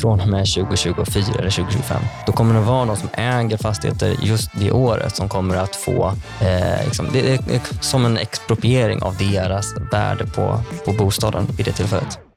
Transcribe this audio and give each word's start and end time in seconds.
från 0.00 0.20
och 0.20 0.28
med 0.28 0.46
2024 0.54 1.34
eller 1.38 1.50
2025. 1.50 2.02
Då 2.26 2.32
kommer 2.32 2.54
det 2.54 2.60
vara 2.60 2.84
de 2.84 2.96
som 2.96 3.08
äger 3.12 3.56
fastigheter 3.56 4.16
just 4.22 4.50
det 4.60 4.72
året 4.72 5.16
som 5.16 5.28
kommer 5.28 5.56
att 5.56 5.76
få, 5.76 6.12
eh, 6.40 6.84
liksom, 6.84 7.08
det 7.12 7.32
är 7.34 7.40
som 7.80 8.04
en 8.04 8.18
expropriering 8.18 9.02
av 9.02 9.16
deras 9.16 9.66
värde 9.92 10.26
på, 10.26 10.60
på 10.84 10.92
bostaden 10.92 11.46
vid 11.56 11.66
det 11.66 11.72
tillfället. 11.72 12.29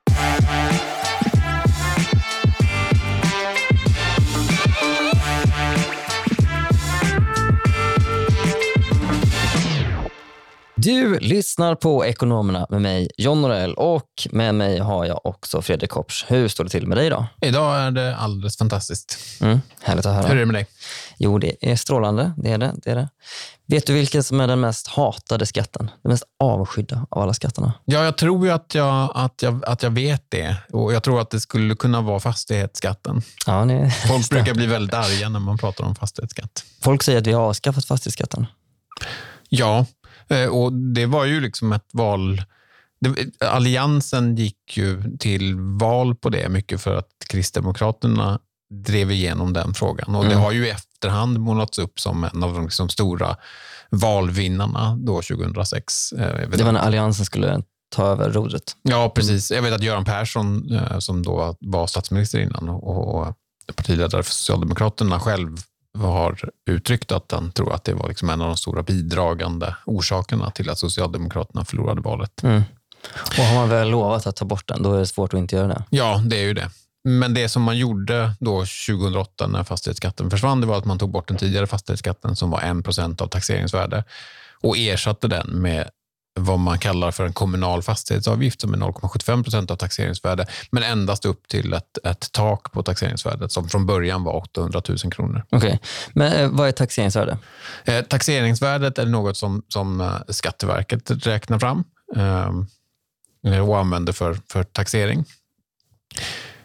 Du 10.84 11.20
lyssnar 11.20 11.76
på 11.76 12.06
Ekonomerna 12.06 12.68
med 12.70 12.82
mig, 12.82 13.10
John 13.18 13.42
Norell 13.42 13.74
och 13.74 14.28
med 14.32 14.56
mig 14.56 14.80
har 14.80 15.06
jag 15.06 15.26
också 15.26 15.62
Fredrik 15.62 15.90
Kopsch. 15.90 16.26
Hur 16.28 16.48
står 16.48 16.64
det 16.64 16.70
till 16.70 16.88
med 16.88 16.98
dig 16.98 17.08
idag? 17.08 17.26
Idag 17.42 17.80
är 17.80 17.92
det 17.92 18.16
alldeles 18.16 18.58
fantastiskt. 18.58 19.18
Mm, 19.42 19.62
härligt 19.82 20.06
att 20.06 20.16
höra. 20.16 20.28
Hur 20.28 20.36
är 20.36 20.40
det 20.40 20.46
med 20.46 20.56
dig? 20.56 20.68
Jo, 21.18 21.38
det 21.38 21.72
är 21.72 21.76
strålande. 21.76 22.34
Det 22.38 22.52
är 22.52 22.58
det, 22.58 22.74
det 22.76 22.92
är 22.92 22.96
det. 22.96 23.10
Vet 23.66 23.88
du 23.88 23.94
vilken 23.94 24.24
som 24.24 24.40
är 24.40 24.48
den 24.48 24.60
mest 24.60 24.88
hatade 24.88 25.46
skatten? 25.46 25.92
Den 26.02 26.12
mest 26.12 26.24
avskydda 26.40 27.06
av 27.10 27.22
alla 27.22 27.34
skatterna? 27.34 27.74
Ja, 27.86 28.04
jag 28.04 28.18
tror 28.18 28.46
ju 28.46 28.52
att 28.52 28.76
jag, 28.76 29.12
att, 29.16 29.42
jag, 29.42 29.66
att 29.66 29.84
jag 29.84 29.92
vet 29.92 30.26
det. 30.30 30.56
Och 30.72 30.94
Jag 30.94 31.04
tror 31.04 31.22
att 31.22 31.30
det 31.30 31.40
skulle 31.40 31.76
kunna 31.76 32.02
vara 32.02 32.20
fastighetsskatten. 32.20 33.22
Ja, 33.46 33.66
ni... 33.66 33.92
Folk 34.08 34.30
brukar 34.30 34.54
bli 34.54 34.66
väldigt 34.66 34.94
arga 34.94 35.30
när 35.30 35.40
man 35.40 35.58
pratar 35.58 35.84
om 35.84 35.96
fastighetsskatt. 35.96 36.64
Folk 36.82 37.04
säger 37.04 37.20
att 37.20 37.28
vi 37.28 37.32
har 37.32 37.42
avskaffat 37.42 37.86
fastighetsskatten. 37.86 38.46
Ja, 39.50 39.86
och 40.52 40.74
Det 40.74 41.06
var 41.06 41.26
ju 41.26 41.42
liksom 41.42 41.74
ett 41.74 41.90
val... 41.94 42.44
Alliansen 43.40 44.36
gick 44.36 44.78
ju 44.78 45.18
till 45.18 45.56
val 45.56 46.16
på 46.16 46.30
det 46.30 46.50
mycket 46.50 46.82
för 46.82 46.96
att 46.96 47.10
Kristdemokraterna 47.28 48.40
drev 48.74 49.12
igenom 49.12 49.54
den 49.54 49.74
frågan. 49.74 50.16
Och 50.16 50.24
mm. 50.24 50.36
Det 50.36 50.42
har 50.42 50.52
ju 50.52 50.68
i 50.68 50.70
efterhand 50.70 51.40
målats 51.40 51.80
upp 51.80 52.00
som 52.00 52.24
en 52.24 52.44
av 52.44 52.54
de 52.54 52.64
liksom 52.64 52.90
stora 52.90 53.36
valvinnarna 53.90 54.98
då 55.02 55.22
2006. 55.22 56.12
Eh, 56.12 56.50
det 56.50 56.64
var 56.64 56.72
när 56.72 56.80
Alliansen 56.80 57.26
skulle 57.26 57.64
ta 57.96 58.06
över 58.06 58.30
rodret. 58.30 58.76
Ja, 58.82 59.10
precis. 59.16 59.52
Jag 59.52 59.62
vet 59.62 59.74
att 59.74 59.84
Göran 59.84 60.06
Persson, 60.06 60.72
eh, 60.72 61.00
som 61.00 61.24
då 61.24 61.56
var 61.60 61.88
statsminister 61.88 62.40
innan 62.40 62.70
och 62.70 63.38
partiledare 63.76 64.24
för 64.24 64.32
Socialdemokraterna 64.32 65.20
själv 65.20 65.58
har 65.98 66.50
uttryckt 66.70 67.12
att 67.12 67.32
han 67.32 67.52
tror 67.52 67.74
att 67.74 67.84
det 67.84 67.94
var 67.94 68.08
liksom 68.08 68.30
en 68.30 68.42
av 68.42 68.48
de 68.48 68.58
stora 68.58 68.84
bidragande 68.84 69.76
orsakerna 69.86 70.52
till 70.52 70.70
att 70.70 70.80
Socialdemokraterna 70.80 71.66
förlorade 71.66 72.02
valet. 72.02 72.44
Mm. 72.44 72.64
Och 73.38 73.44
har 73.44 73.56
man 73.56 73.70
väl 73.70 73.90
lovat 73.90 74.28
att 74.28 74.36
ta 74.36 74.46
bort 74.46 74.68
den, 74.68 74.84
då 74.84 74.94
är 74.94 75.00
det 75.00 75.08
svårt 75.08 75.34
att 75.34 75.38
inte 75.38 75.56
göra 75.56 75.68
det. 75.68 75.84
Ja, 75.90 76.22
det 76.26 76.38
är 76.38 76.44
ju 76.44 76.54
det. 76.54 76.70
Men 77.04 77.34
det 77.34 77.50
som 77.50 77.62
man 77.62 77.78
gjorde 77.78 78.34
då 78.40 78.60
2008 78.60 79.48
när 79.48 79.64
fastighetsskatten 79.64 80.30
försvann, 80.30 80.62
det 80.62 80.68
var 80.68 80.78
att 80.78 80.86
man 80.86 81.00
tog 81.00 81.12
bort 81.12 81.28
den 81.28 81.38
tidigare 81.38 81.68
fastighetsskatten 81.68 82.36
som 82.36 82.50
var 82.50 82.62
1 82.62 82.84
procent 82.84 83.22
av 83.22 83.28
taxeringsvärde 83.28 84.04
och 84.62 84.78
ersatte 84.78 85.28
den 85.28 85.48
med 85.48 85.90
vad 86.40 86.60
man 86.60 86.80
kallar 86.80 87.12
för 87.12 87.26
en 87.26 87.34
kommunal 87.34 87.82
fastighetsavgift 87.82 88.62
som 88.62 88.74
är 88.74 88.78
0,75 88.78 89.44
procent 89.44 89.72
av 89.72 89.76
taxeringsvärde, 89.76 90.46
men 90.72 90.84
endast 90.84 91.26
upp 91.26 91.48
till 91.48 91.74
ett, 91.74 91.98
ett 92.04 92.32
tak 92.32 92.72
på 92.72 92.84
taxeringsvärdet 92.84 93.52
som 93.52 93.70
från 93.70 93.86
början 93.86 94.24
var 94.24 94.36
800 94.36 94.82
000 94.88 94.98
kronor. 94.98 95.46
Okej, 95.50 95.68
okay. 95.68 95.80
men 96.14 96.34
eh, 96.34 96.50
vad 96.50 96.68
är 96.68 96.72
taxeringsvärde? 96.72 97.38
Eh, 97.86 98.02
taxeringsvärdet 98.02 98.98
är 98.98 99.06
något 99.06 99.38
som, 99.38 99.64
som 99.68 100.02
eh, 100.02 100.14
Skatteverket 100.30 101.28
räknar 101.28 101.60
fram 101.60 101.84
eh, 102.16 103.68
och 103.68 103.80
använder 103.80 104.14
för, 104.14 104.38
för 104.50 104.64
taxering. 104.64 105.26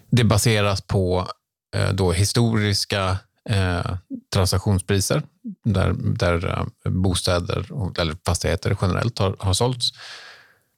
Det 0.09 0.23
baseras 0.23 0.81
på 0.81 1.27
eh, 1.75 1.93
då 1.93 2.11
historiska 2.11 3.17
eh, 3.49 3.95
transaktionspriser 4.33 5.21
där, 5.63 5.95
där 5.97 6.47
eh, 6.85 6.91
bostäder 6.91 7.65
eller 7.99 8.15
fastigheter 8.25 8.77
generellt 8.81 9.19
har, 9.19 9.35
har 9.39 9.53
sålts. 9.53 9.91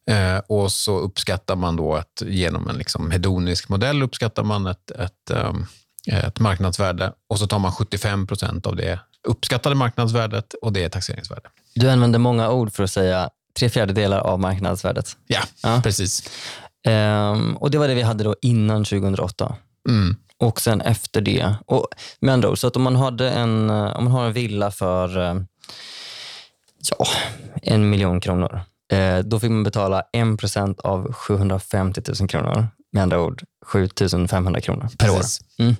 Eh, 0.09 0.37
och 0.37 0.71
så 0.71 0.99
uppskattar 0.99 1.55
man 1.55 1.75
då 1.75 1.95
att 1.95 2.23
genom 2.25 2.69
en 2.69 2.75
liksom 2.75 3.11
hedonisk 3.11 3.69
modell 3.69 4.03
uppskattar 4.03 4.43
man 4.43 4.67
ett, 4.67 4.91
ett, 4.91 5.31
um, 5.31 5.65
ett 6.11 6.39
marknadsvärde 6.39 7.13
och 7.29 7.39
så 7.39 7.47
tar 7.47 7.59
man 7.59 7.71
75 7.71 8.27
procent 8.27 8.65
av 8.65 8.75
det 8.75 8.99
uppskattade 9.27 9.75
marknadsvärdet 9.75 10.53
och 10.53 10.73
det 10.73 10.83
är 10.83 10.89
taxeringsvärde. 10.89 11.49
Du 11.75 11.89
använder 11.89 12.19
många 12.19 12.51
ord 12.51 12.73
för 12.73 12.83
att 12.83 12.91
säga 12.91 13.29
tre 13.59 13.69
fjärdedelar 13.69 14.19
av 14.19 14.39
marknadsvärdet. 14.39 15.17
Ja, 15.27 15.41
ja. 15.63 15.81
precis. 15.83 16.29
Um, 16.87 17.57
och 17.57 17.71
Det 17.71 17.77
var 17.77 17.87
det 17.87 17.95
vi 17.95 18.01
hade 18.01 18.23
då 18.23 18.35
innan 18.41 18.83
2008. 18.83 19.55
Mm 19.89 20.15
och 20.41 20.61
sen 20.61 20.81
efter 20.81 21.21
det. 21.21 21.55
Och 21.65 21.87
med 22.19 22.33
andra 22.33 22.49
ord, 22.49 22.57
så 22.57 22.67
att 22.67 22.75
om 22.75 22.81
man, 22.81 22.95
hade 22.95 23.29
en, 23.29 23.69
eh, 23.69 23.97
om 23.97 24.03
man 24.03 24.13
har 24.13 24.25
en 24.25 24.33
villa 24.33 24.71
för 24.71 25.17
eh, 25.17 25.35
ja, 26.89 27.05
en 27.61 27.89
miljon 27.89 28.19
kronor, 28.19 28.61
eh, 28.93 29.19
då 29.19 29.39
fick 29.39 29.51
man 29.51 29.63
betala 29.63 30.03
1 30.13 30.39
procent 30.39 30.79
av 30.79 31.13
750 31.13 32.01
000 32.19 32.29
kronor. 32.29 32.67
Med 32.91 33.03
andra 33.03 33.21
ord 33.21 33.43
7 33.65 33.89
500 34.29 34.61
kronor 34.61 34.89
per 34.97 35.07
Precis. 35.07 35.41
år. 35.59 35.63
Mm. 35.63 35.75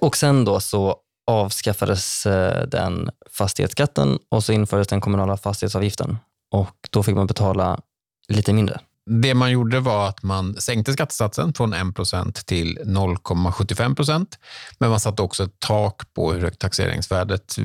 Och 0.00 0.16
sen 0.16 0.44
då 0.44 0.60
så 0.60 0.96
avskaffades 1.26 2.22
den 2.66 3.10
fastighetsskatten 3.30 4.18
och 4.28 4.44
så 4.44 4.52
infördes 4.52 4.88
den 4.88 5.00
kommunala 5.00 5.36
fastighetsavgiften. 5.36 6.18
Och 6.50 6.76
då 6.90 7.02
fick 7.02 7.14
man 7.14 7.26
betala 7.26 7.80
lite 8.28 8.52
mindre. 8.52 8.80
Det 9.06 9.34
man 9.34 9.50
gjorde 9.50 9.80
var 9.80 10.08
att 10.08 10.22
man 10.22 10.60
sänkte 10.60 10.92
skattesatsen 10.92 11.54
från 11.54 11.74
1% 11.74 12.44
till 12.44 12.78
0,75 12.84 13.94
procent. 13.94 14.38
Men 14.78 14.90
man 14.90 15.00
satte 15.00 15.22
också 15.22 15.44
ett 15.44 15.58
tak 15.58 16.14
på 16.14 16.32
hur 16.32 16.40
högt 16.40 16.58
taxeringsvärdet 16.58 17.56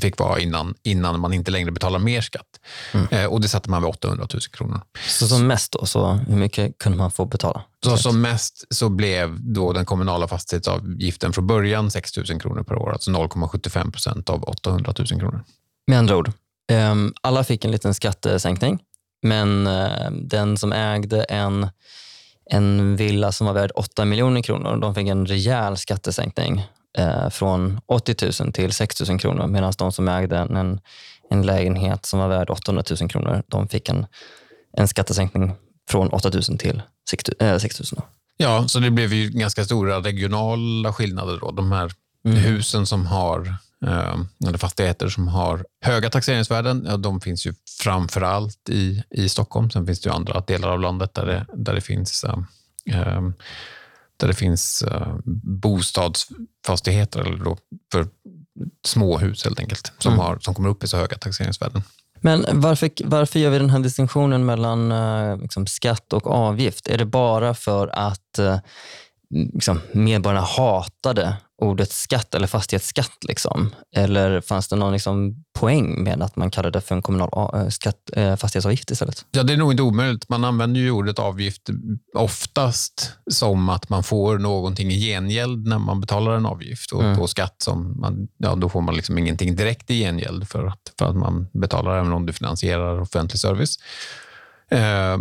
fick 0.00 0.18
vara 0.18 0.40
innan, 0.40 0.74
innan 0.82 1.20
man 1.20 1.32
inte 1.32 1.50
längre 1.50 1.70
betalar 1.70 1.98
mer 1.98 2.20
skatt. 2.20 2.46
Mm. 2.92 3.06
Eh, 3.10 3.24
och 3.26 3.40
Det 3.40 3.48
satte 3.48 3.70
man 3.70 3.82
vid 3.82 3.88
800 3.88 4.26
000 4.34 4.40
kronor. 4.40 4.80
Så 5.08 5.28
som 5.28 5.46
mest 5.46 5.72
då, 5.72 5.86
så 5.86 6.12
hur 6.12 6.36
mycket 6.36 6.78
kunde 6.78 6.98
man 6.98 7.10
få 7.10 7.24
betala? 7.24 7.62
Så 7.84 7.96
som 7.96 8.20
mest 8.20 8.64
så 8.70 8.88
blev 8.88 9.40
då 9.40 9.72
den 9.72 9.84
kommunala 9.84 10.28
fastighetsavgiften 10.28 11.32
från 11.32 11.46
början 11.46 11.90
6 11.90 12.16
000 12.16 12.40
kronor 12.40 12.62
per 12.62 12.76
år, 12.76 12.92
alltså 12.92 13.10
0,75 13.10 13.90
procent 13.90 14.30
av 14.30 14.44
800 14.44 14.94
000 14.98 15.06
kronor. 15.06 15.44
Med 15.86 15.98
andra 15.98 16.16
ord, 16.16 16.32
ehm, 16.72 17.12
alla 17.20 17.44
fick 17.44 17.64
en 17.64 17.70
liten 17.70 17.94
skattesänkning 17.94 18.78
men 19.22 19.66
eh, 19.66 20.10
den 20.10 20.56
som 20.56 20.72
ägde 20.72 21.22
en, 21.24 21.68
en 22.50 22.96
villa 22.96 23.32
som 23.32 23.46
var 23.46 23.54
värd 23.54 23.72
8 23.74 24.04
miljoner 24.04 24.42
kronor, 24.42 24.76
de 24.76 24.94
fick 24.94 25.08
en 25.08 25.26
rejäl 25.26 25.76
skattesänkning 25.76 26.66
eh, 26.98 27.28
från 27.30 27.80
80 27.86 28.42
000 28.42 28.52
till 28.52 28.72
6 28.72 29.08
000 29.08 29.18
kronor 29.18 29.46
medan 29.46 29.72
de 29.78 29.92
som 29.92 30.08
ägde 30.08 30.38
en, 30.38 30.80
en 31.30 31.42
lägenhet 31.42 32.06
som 32.06 32.18
var 32.18 32.28
värd 32.28 32.50
800 32.50 32.84
000 33.00 33.10
kronor, 33.10 33.42
de 33.46 33.68
fick 33.68 33.88
en, 33.88 34.06
en 34.76 34.88
skattesänkning 34.88 35.52
från 35.90 36.08
8 36.08 36.30
000 36.30 36.42
till 36.58 36.82
6 37.10 37.24
000. 37.40 37.60
6 37.60 37.92
000. 37.92 38.02
Ja, 38.36 38.68
så 38.68 38.78
det 38.78 38.90
blev 38.90 39.12
ju 39.12 39.28
ganska 39.30 39.64
stora 39.64 40.00
regionala 40.00 40.92
skillnader. 40.92 41.38
Då. 41.40 41.50
De 41.50 41.72
här 41.72 41.90
mm. 42.24 42.38
husen 42.38 42.86
som 42.86 43.06
har 43.06 43.58
Eh, 43.75 43.75
eller 44.46 44.58
fastigheter 44.58 45.08
som 45.08 45.28
har 45.28 45.64
höga 45.84 46.10
taxeringsvärden. 46.10 46.86
Ja, 46.88 46.96
de 46.96 47.20
finns 47.20 47.46
ju 47.46 47.54
framför 47.80 48.20
allt 48.20 48.68
i, 48.68 49.02
i 49.10 49.28
Stockholm. 49.28 49.70
Sen 49.70 49.86
finns 49.86 50.00
det 50.00 50.08
ju 50.08 50.14
andra 50.14 50.40
delar 50.40 50.68
av 50.68 50.80
landet 50.80 51.14
där 51.14 51.26
det, 51.26 51.46
där 51.54 51.74
det 51.74 51.80
finns 51.80 52.24
eh, 52.24 53.22
där 54.16 54.28
det 54.28 54.34
finns 54.34 54.82
eh, 54.82 55.14
bostadsfastigheter 55.62 57.20
eller 57.20 57.44
då 57.44 57.56
för 57.92 58.06
småhus 58.84 59.44
helt 59.44 59.60
enkelt 59.60 59.92
som, 59.98 60.12
mm. 60.12 60.24
har, 60.24 60.38
som 60.40 60.54
kommer 60.54 60.68
upp 60.68 60.84
i 60.84 60.88
så 60.88 60.96
höga 60.96 61.18
taxeringsvärden. 61.18 61.82
Men 62.20 62.46
varför, 62.52 62.90
varför 63.04 63.38
gör 63.38 63.50
vi 63.50 63.58
den 63.58 63.70
här 63.70 63.78
distinktionen 63.78 64.46
mellan 64.46 64.88
liksom, 65.40 65.66
skatt 65.66 66.12
och 66.12 66.26
avgift? 66.26 66.88
Är 66.88 66.98
det 66.98 67.04
bara 67.04 67.54
för 67.54 67.88
att 67.88 68.38
liksom, 69.30 69.80
medborgarna 69.92 70.46
hatade 70.46 71.36
ordet 71.58 71.92
skatt 71.92 72.34
eller 72.34 72.46
fastighetsskatt? 72.46 73.24
Liksom? 73.28 73.74
Eller 73.96 74.40
fanns 74.40 74.68
det 74.68 74.76
någon 74.76 74.92
liksom, 74.92 75.44
poäng 75.58 76.04
med 76.04 76.22
att 76.22 76.36
man 76.36 76.50
kallade 76.50 76.78
det 76.78 76.82
för 76.82 76.94
en 76.94 77.02
kommunal 77.02 77.50
äh, 77.54 77.68
skatt, 77.68 78.10
äh, 78.12 78.36
fastighetsavgift 78.36 78.90
istället? 78.90 79.24
Ja, 79.30 79.42
det 79.42 79.52
är 79.52 79.56
nog 79.56 79.72
inte 79.72 79.82
omöjligt. 79.82 80.28
Man 80.28 80.44
använder 80.44 80.80
ju 80.80 80.90
ordet 80.90 81.18
avgift 81.18 81.62
oftast 82.14 83.12
som 83.30 83.68
att 83.68 83.88
man 83.88 84.04
får 84.04 84.38
någonting 84.38 84.90
i 84.90 85.00
gengäld 85.00 85.66
när 85.66 85.78
man 85.78 86.00
betalar 86.00 86.36
en 86.36 86.46
avgift. 86.46 86.92
Och, 86.92 87.04
mm. 87.04 87.28
skatt 87.28 87.54
som 87.58 88.00
man, 88.00 88.28
ja, 88.36 88.54
då 88.54 88.68
får 88.68 88.80
man 88.80 88.96
liksom 88.96 89.18
ingenting 89.18 89.56
direkt 89.56 89.90
i 89.90 89.98
gengäld 89.98 90.48
för 90.48 90.66
att, 90.66 90.92
för 90.98 91.06
att 91.06 91.16
man 91.16 91.48
betalar 91.52 91.98
även 91.98 92.12
om 92.12 92.26
du 92.26 92.32
finansierar 92.32 93.00
offentlig 93.00 93.40
service. 93.40 93.78
Eh, 94.70 95.18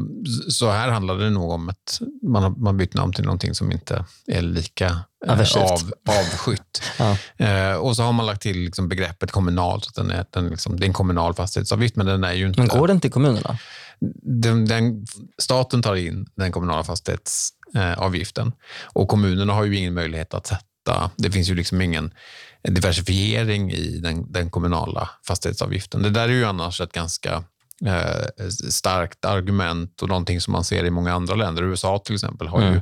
så 0.50 0.70
här 0.70 0.90
handlar 0.90 1.18
det 1.18 1.30
nog 1.30 1.52
om 1.52 1.70
att 1.70 2.02
man 2.22 2.44
har 2.44 2.50
man 2.50 2.78
bytt 2.78 2.94
namn 2.94 3.14
till 3.14 3.24
någonting 3.24 3.56
som 3.56 3.72
inte 3.72 4.06
är 4.28 4.42
lika 4.42 5.00
eh, 5.26 5.58
av, 5.58 5.92
avskytt. 6.10 6.82
ja. 7.00 7.18
Eh, 7.46 7.76
och 7.76 7.96
så 7.96 8.04
har 8.04 8.14
man 8.14 8.26
lagt 8.26 8.42
till 8.42 8.58
liksom 8.58 8.88
begreppet 8.88 9.32
kommunal, 9.32 9.82
så 9.82 10.02
den 10.02 10.12
är, 10.12 10.26
den 10.30 10.50
liksom, 10.50 10.80
det 10.80 10.86
är 10.86 10.88
en 10.88 10.94
kommunal 10.94 11.34
fastighetsavgift, 11.34 11.96
men 11.96 12.06
den 12.06 12.24
är 12.24 12.34
ju 12.34 12.48
inte... 12.48 12.60
Men 12.60 12.68
går 12.68 12.88
den 12.88 13.00
till 13.00 13.12
kommunerna? 13.12 13.58
Den, 14.22 14.66
den, 14.66 15.06
staten 15.38 15.82
tar 15.82 15.96
in 15.96 16.28
den 16.36 16.52
kommunala 16.52 16.84
fastighets 16.84 17.52
fastighetsavgiften. 17.74 18.52
Och 18.84 19.08
kommunerna 19.08 19.54
har 19.54 19.64
ju 19.64 19.78
ingen 19.78 19.94
möjlighet 19.94 20.34
att 20.34 20.48
sätta, 20.48 21.12
det 21.16 21.32
finns 21.32 21.50
ju 21.50 21.56
liksom 21.56 21.82
ingen 21.82 22.14
diversifiering 22.64 23.72
i 23.72 24.00
den, 24.00 24.32
den 24.32 24.50
kommunala 24.50 25.10
fastighetsavgiften. 25.28 26.02
Det 26.02 26.10
där 26.10 26.24
är 26.24 26.34
ju 26.34 26.46
annars 26.46 26.82
ett 26.82 26.92
ganska 26.92 27.44
eh, 27.86 28.48
starkt 28.70 29.26
argument 29.26 30.02
och 30.02 30.10
någonting 30.10 30.42
som 30.42 30.52
man 30.52 30.64
ser 30.64 30.86
i 30.86 30.90
många 30.90 31.14
andra 31.14 31.36
länder. 31.36 31.64
USA 31.64 32.00
till 32.00 32.16
exempel 32.16 32.48
har, 32.48 32.62
mm. 32.62 32.74
ju, 32.74 32.82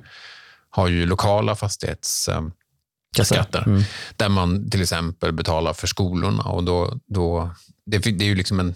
har 0.69 0.87
ju 0.87 1.05
lokala 1.05 1.55
fastighetsskatter 1.55 3.59
eh, 3.59 3.67
mm. 3.67 3.83
där 4.15 4.29
man 4.29 4.69
till 4.69 4.81
exempel 4.81 5.33
betalar 5.33 5.73
för 5.73 5.87
skolorna. 5.87 6.43
Och 6.43 6.63
då, 6.63 6.99
då, 7.07 7.49
det, 7.85 7.97
det 7.97 8.25
är 8.25 8.29
ju 8.29 8.35
liksom 8.35 8.59
en, 8.59 8.75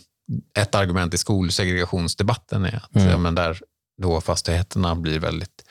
ett 0.58 0.76
argument 0.76 1.14
i 1.14 1.18
skolsegregationsdebatten 1.18 2.66
är 2.66 2.82
att 2.84 2.96
mm. 2.96 3.10
ja, 3.10 3.18
men 3.18 3.36
där 3.36 3.62
då 4.02 4.22
fastigheterna 4.22 4.96
blir 4.96 5.20
väldigt 5.20 5.64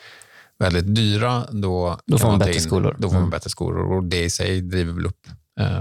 väldigt 0.59 0.95
dyra, 0.95 1.47
då, 1.51 1.99
då 2.07 2.19
får 2.19 2.29
man, 2.29 2.39
bättre 2.39 2.55
in, 2.55 2.61
skolor. 2.61 2.97
Då 2.99 3.09
får 3.09 3.15
man 3.15 3.23
mm. 3.23 3.31
bättre 3.31 3.51
skolor 3.51 3.93
och 3.93 4.05
det 4.05 4.25
i 4.25 4.31
sig 4.31 4.61
driver 4.61 4.93
väl 4.93 5.07
upp 5.07 5.27
eh, 5.61 5.81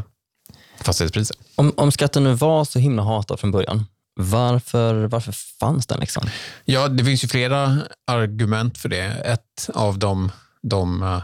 fastighetspriser. 0.81 1.37
Om, 1.55 1.73
om 1.77 1.91
skatten 1.91 2.23
nu 2.23 2.33
var 2.33 2.65
så 2.65 2.79
himla 2.79 3.03
hatad 3.03 3.39
från 3.39 3.51
början, 3.51 3.85
varför, 4.15 5.07
varför 5.07 5.31
fanns 5.31 5.87
den? 5.87 5.99
Liksom? 5.99 6.23
Ja, 6.65 6.87
det 6.87 7.03
finns 7.03 7.23
ju 7.23 7.27
flera 7.27 7.77
argument 8.07 8.77
för 8.77 8.89
det. 8.89 9.05
Ett 9.05 9.69
av 9.73 9.99
de, 9.99 10.31
de 10.61 11.03
uh, 11.03 11.21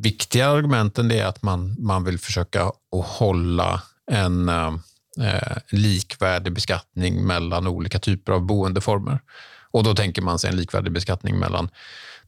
viktiga 0.00 0.48
argumenten 0.48 1.10
är 1.10 1.24
att 1.24 1.42
man, 1.42 1.76
man 1.78 2.04
vill 2.04 2.18
försöka 2.18 2.62
att 2.62 3.06
hålla 3.06 3.82
en 4.10 4.48
uh, 4.48 4.74
uh, 5.20 5.58
likvärdig 5.70 6.52
beskattning 6.52 7.26
mellan 7.26 7.66
olika 7.66 7.98
typer 7.98 8.32
av 8.32 8.46
boendeformer. 8.46 9.20
Och 9.70 9.84
då 9.84 9.94
tänker 9.94 10.22
man 10.22 10.38
sig 10.38 10.50
en 10.50 10.56
likvärdig 10.56 10.92
beskattning 10.92 11.38
mellan 11.38 11.70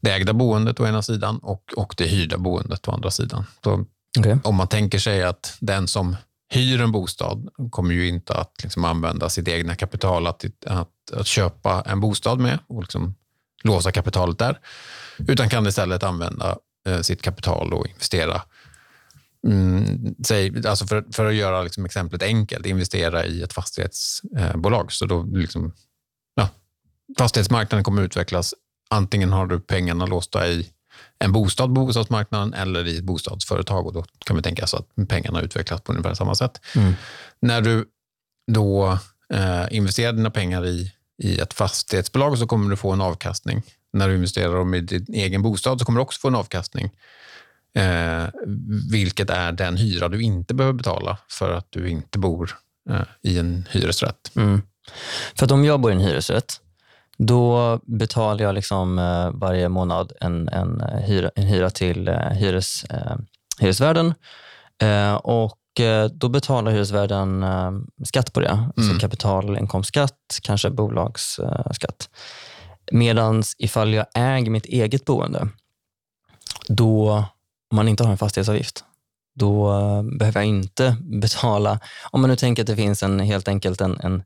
det 0.01 0.11
ägda 0.11 0.33
boendet 0.33 0.79
å 0.79 0.87
ena 0.87 1.01
sidan 1.01 1.37
och, 1.37 1.73
och 1.75 1.93
det 1.97 2.05
hyrda 2.05 2.37
boendet 2.37 2.87
å 2.87 2.91
andra 2.91 3.11
sidan. 3.11 3.45
Så 3.63 3.85
okay. 4.19 4.37
Om 4.43 4.55
man 4.55 4.67
tänker 4.67 4.99
sig 4.99 5.23
att 5.23 5.57
den 5.59 5.87
som 5.87 6.15
hyr 6.51 6.81
en 6.81 6.91
bostad 6.91 7.49
kommer 7.71 7.93
ju 7.93 8.07
inte 8.07 8.33
att 8.33 8.63
liksom 8.63 8.85
använda 8.85 9.29
sitt 9.29 9.47
egna 9.47 9.75
kapital 9.75 10.27
att, 10.27 10.45
att, 10.65 11.11
att 11.13 11.27
köpa 11.27 11.83
en 11.85 11.99
bostad 11.99 12.39
med 12.39 12.59
och 12.67 12.81
liksom 12.81 13.15
låsa 13.63 13.91
kapitalet 13.91 14.39
där, 14.39 14.59
utan 15.27 15.49
kan 15.49 15.67
istället 15.67 16.03
använda 16.03 16.57
eh, 16.87 17.01
sitt 17.01 17.21
kapital 17.21 17.73
och 17.73 17.87
investera 17.87 18.41
Mm, 19.47 20.15
säg, 20.25 20.67
alltså 20.67 20.87
för, 20.87 21.05
för 21.13 21.25
att 21.25 21.33
göra 21.33 21.61
liksom 21.63 21.85
exemplet 21.85 22.23
enkelt, 22.23 22.65
investera 22.65 23.25
i 23.25 23.41
ett 23.41 23.53
fastighetsbolag. 23.53 24.91
Så 24.91 25.05
då 25.05 25.23
liksom, 25.23 25.73
ja, 26.35 26.49
fastighetsmarknaden 27.17 27.83
kommer 27.83 28.01
utvecklas 28.01 28.53
antingen 28.89 29.31
har 29.31 29.47
du 29.47 29.59
pengarna 29.59 30.05
låsta 30.05 30.47
i 30.47 30.69
en 31.21 31.31
bostad 31.31 31.75
på 31.75 31.85
bostadsmarknaden 31.85 32.53
eller 32.53 32.87
i 32.87 32.97
ett 32.97 33.03
bostadsföretag 33.03 33.87
och 33.87 33.93
då 33.93 34.05
kan 34.25 34.35
vi 34.35 34.41
tänka 34.41 34.63
oss 34.63 34.73
att 34.73 35.07
pengarna 35.07 35.41
utvecklas 35.41 35.81
på 35.81 35.91
ungefär 35.91 36.13
samma 36.13 36.35
sätt. 36.35 36.61
Mm. 36.75 36.93
När 37.39 37.61
du 37.61 37.85
då 38.51 38.97
eh, 39.33 39.65
investerar 39.71 40.13
dina 40.13 40.31
pengar 40.31 40.65
i, 40.65 40.91
i 41.23 41.39
ett 41.39 41.53
fastighetsbolag 41.53 42.37
så 42.37 42.47
kommer 42.47 42.69
du 42.69 42.75
få 42.75 42.91
en 42.91 43.01
avkastning. 43.01 43.63
När 43.93 44.07
du 44.07 44.15
investerar 44.15 44.55
dem 44.55 44.73
i 44.73 44.81
din 44.81 45.05
egen 45.13 45.41
bostad 45.41 45.79
så 45.79 45.85
kommer 45.85 45.99
du 45.99 46.01
också 46.01 46.19
få 46.19 46.27
en 46.27 46.35
avkastning. 46.35 46.89
Eh, 47.75 48.23
vilket 48.91 49.29
är 49.29 49.51
den 49.51 49.77
hyra 49.77 50.09
du 50.09 50.21
inte 50.21 50.53
behöver 50.53 50.77
betala 50.77 51.17
för 51.29 51.53
att 51.53 51.67
du 51.69 51.89
inte 51.89 52.19
bor 52.19 52.57
eh, 52.89 53.01
i 53.21 53.37
en 53.37 53.67
hyresrätt. 53.71 54.31
Mm. 54.35 54.61
För 55.35 55.45
att 55.45 55.51
om 55.51 55.65
jag 55.65 55.79
bor 55.79 55.91
i 55.91 55.95
en 55.95 56.01
hyresrätt 56.01 56.61
då 57.27 57.79
betalar 57.83 58.43
jag 58.43 58.55
liksom, 58.55 58.99
eh, 58.99 59.31
varje 59.33 59.69
månad 59.69 60.11
en, 60.21 60.47
en, 60.49 60.81
eh, 60.81 60.99
hyra, 60.99 61.31
en 61.35 61.43
hyra 61.43 61.69
till 61.69 62.07
eh, 62.07 62.15
hyres, 62.15 62.85
hyresvärden. 63.59 64.13
Och 65.21 65.57
då 66.11 66.29
betalar 66.29 66.71
hyresvärden 66.71 67.45
skatt 68.05 68.33
på 68.33 68.39
det. 68.39 68.47
Mm. 68.47 68.71
Alltså 68.77 68.99
kapitalinkomstskatt, 68.99 70.39
kanske 70.41 70.69
bolagsskatt. 70.69 72.09
Medan 72.91 73.43
ifall 73.57 73.93
jag 73.93 74.05
äger 74.13 74.51
mitt 74.51 74.65
eget 74.65 75.05
boende, 75.05 75.47
då, 76.67 77.11
om 77.71 77.75
man 77.75 77.87
inte 77.87 78.03
har 78.03 78.11
en 78.11 78.17
fastighetsavgift, 78.17 78.83
då 79.35 79.67
behöver 80.19 80.39
jag 80.39 80.47
inte 80.47 80.97
betala, 81.01 81.79
om 82.11 82.21
man 82.21 82.29
nu 82.29 82.35
tänker 82.35 82.63
att 82.63 82.67
det 82.67 82.75
finns 82.75 83.03
en, 83.03 83.19
helt 83.19 83.47
enkelt 83.47 83.81
en, 83.81 83.99
en 83.99 84.23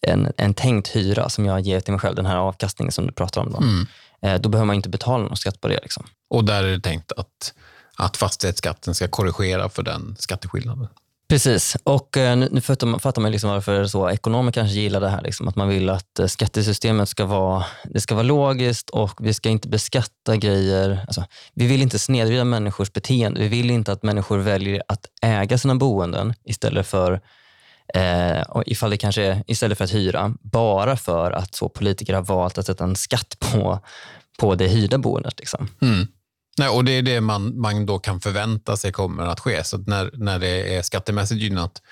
en, 0.00 0.32
en 0.36 0.54
tänkt 0.54 0.96
hyra 0.96 1.28
som 1.28 1.46
jag 1.46 1.60
ger 1.60 1.80
till 1.80 1.92
mig 1.92 2.00
själv, 2.00 2.16
den 2.16 2.26
här 2.26 2.36
avkastningen 2.36 2.92
som 2.92 3.06
du 3.06 3.12
pratar 3.12 3.40
om, 3.40 3.52
då, 3.52 3.58
mm. 3.58 3.86
eh, 4.22 4.40
då 4.40 4.48
behöver 4.48 4.66
man 4.66 4.76
inte 4.76 4.88
betala 4.88 5.24
någon 5.24 5.36
skatt 5.36 5.60
på 5.60 5.68
det. 5.68 5.80
Liksom. 5.82 6.06
Och 6.30 6.44
där 6.44 6.64
är 6.64 6.72
det 6.72 6.80
tänkt 6.80 7.12
att, 7.12 7.54
att 7.96 8.16
fastighetsskatten 8.16 8.94
ska 8.94 9.08
korrigera 9.08 9.68
för 9.68 9.82
den 9.82 10.16
skatteskillnaden. 10.18 10.88
Precis, 11.28 11.76
och 11.84 12.16
eh, 12.16 12.36
nu 12.36 12.60
fattar 12.60 12.86
man, 12.86 13.00
fattar 13.00 13.22
man 13.22 13.32
liksom 13.32 13.50
varför 13.50 13.84
så 13.86 14.10
ekonomer 14.10 14.52
kanske 14.52 14.76
gillar 14.76 15.00
det 15.00 15.08
här. 15.08 15.22
Liksom, 15.22 15.48
att 15.48 15.56
man 15.56 15.68
vill 15.68 15.90
att 15.90 16.18
eh, 16.18 16.26
skattesystemet 16.26 17.08
ska 17.08 17.24
vara, 17.24 17.64
det 17.84 18.00
ska 18.00 18.14
vara 18.14 18.22
logiskt 18.22 18.90
och 18.90 19.18
vi 19.20 19.34
ska 19.34 19.48
inte 19.48 19.68
beskatta 19.68 20.36
grejer. 20.36 21.04
Alltså, 21.06 21.24
vi 21.54 21.66
vill 21.66 21.82
inte 21.82 21.98
snedvrida 21.98 22.44
människors 22.44 22.92
beteende. 22.92 23.40
Vi 23.40 23.48
vill 23.48 23.70
inte 23.70 23.92
att 23.92 24.02
människor 24.02 24.38
väljer 24.38 24.82
att 24.88 25.06
äga 25.22 25.58
sina 25.58 25.74
boenden 25.74 26.34
istället 26.44 26.86
för 26.86 27.20
Eh, 27.94 28.40
och 28.40 28.62
ifall 28.66 28.90
det 28.90 28.96
kanske 28.96 29.44
istället 29.46 29.78
för 29.78 29.84
att 29.84 29.94
hyra, 29.94 30.34
bara 30.40 30.96
för 30.96 31.32
att 31.32 31.54
så 31.54 31.68
politiker 31.68 32.14
har 32.14 32.22
valt 32.22 32.58
att 32.58 32.66
sätta 32.66 32.84
en 32.84 32.96
skatt 32.96 33.36
på, 33.38 33.80
på 34.38 34.54
det 34.54 34.68
hyrda 34.68 34.98
boendet. 34.98 35.38
Liksom. 35.38 35.68
Mm. 35.80 36.06
Nej, 36.58 36.68
och 36.68 36.84
Det 36.84 36.92
är 36.92 37.02
det 37.02 37.20
man, 37.20 37.60
man 37.60 37.86
då 37.86 37.98
kan 37.98 38.20
förvänta 38.20 38.76
sig 38.76 38.92
kommer 38.92 39.26
att 39.26 39.40
ske. 39.40 39.64
Så 39.64 39.76
att 39.76 39.86
när, 39.86 40.10
när 40.14 40.38
det 40.38 40.76
är 40.76 40.82
skattemässigt 40.82 41.40
gynnat 41.40 41.82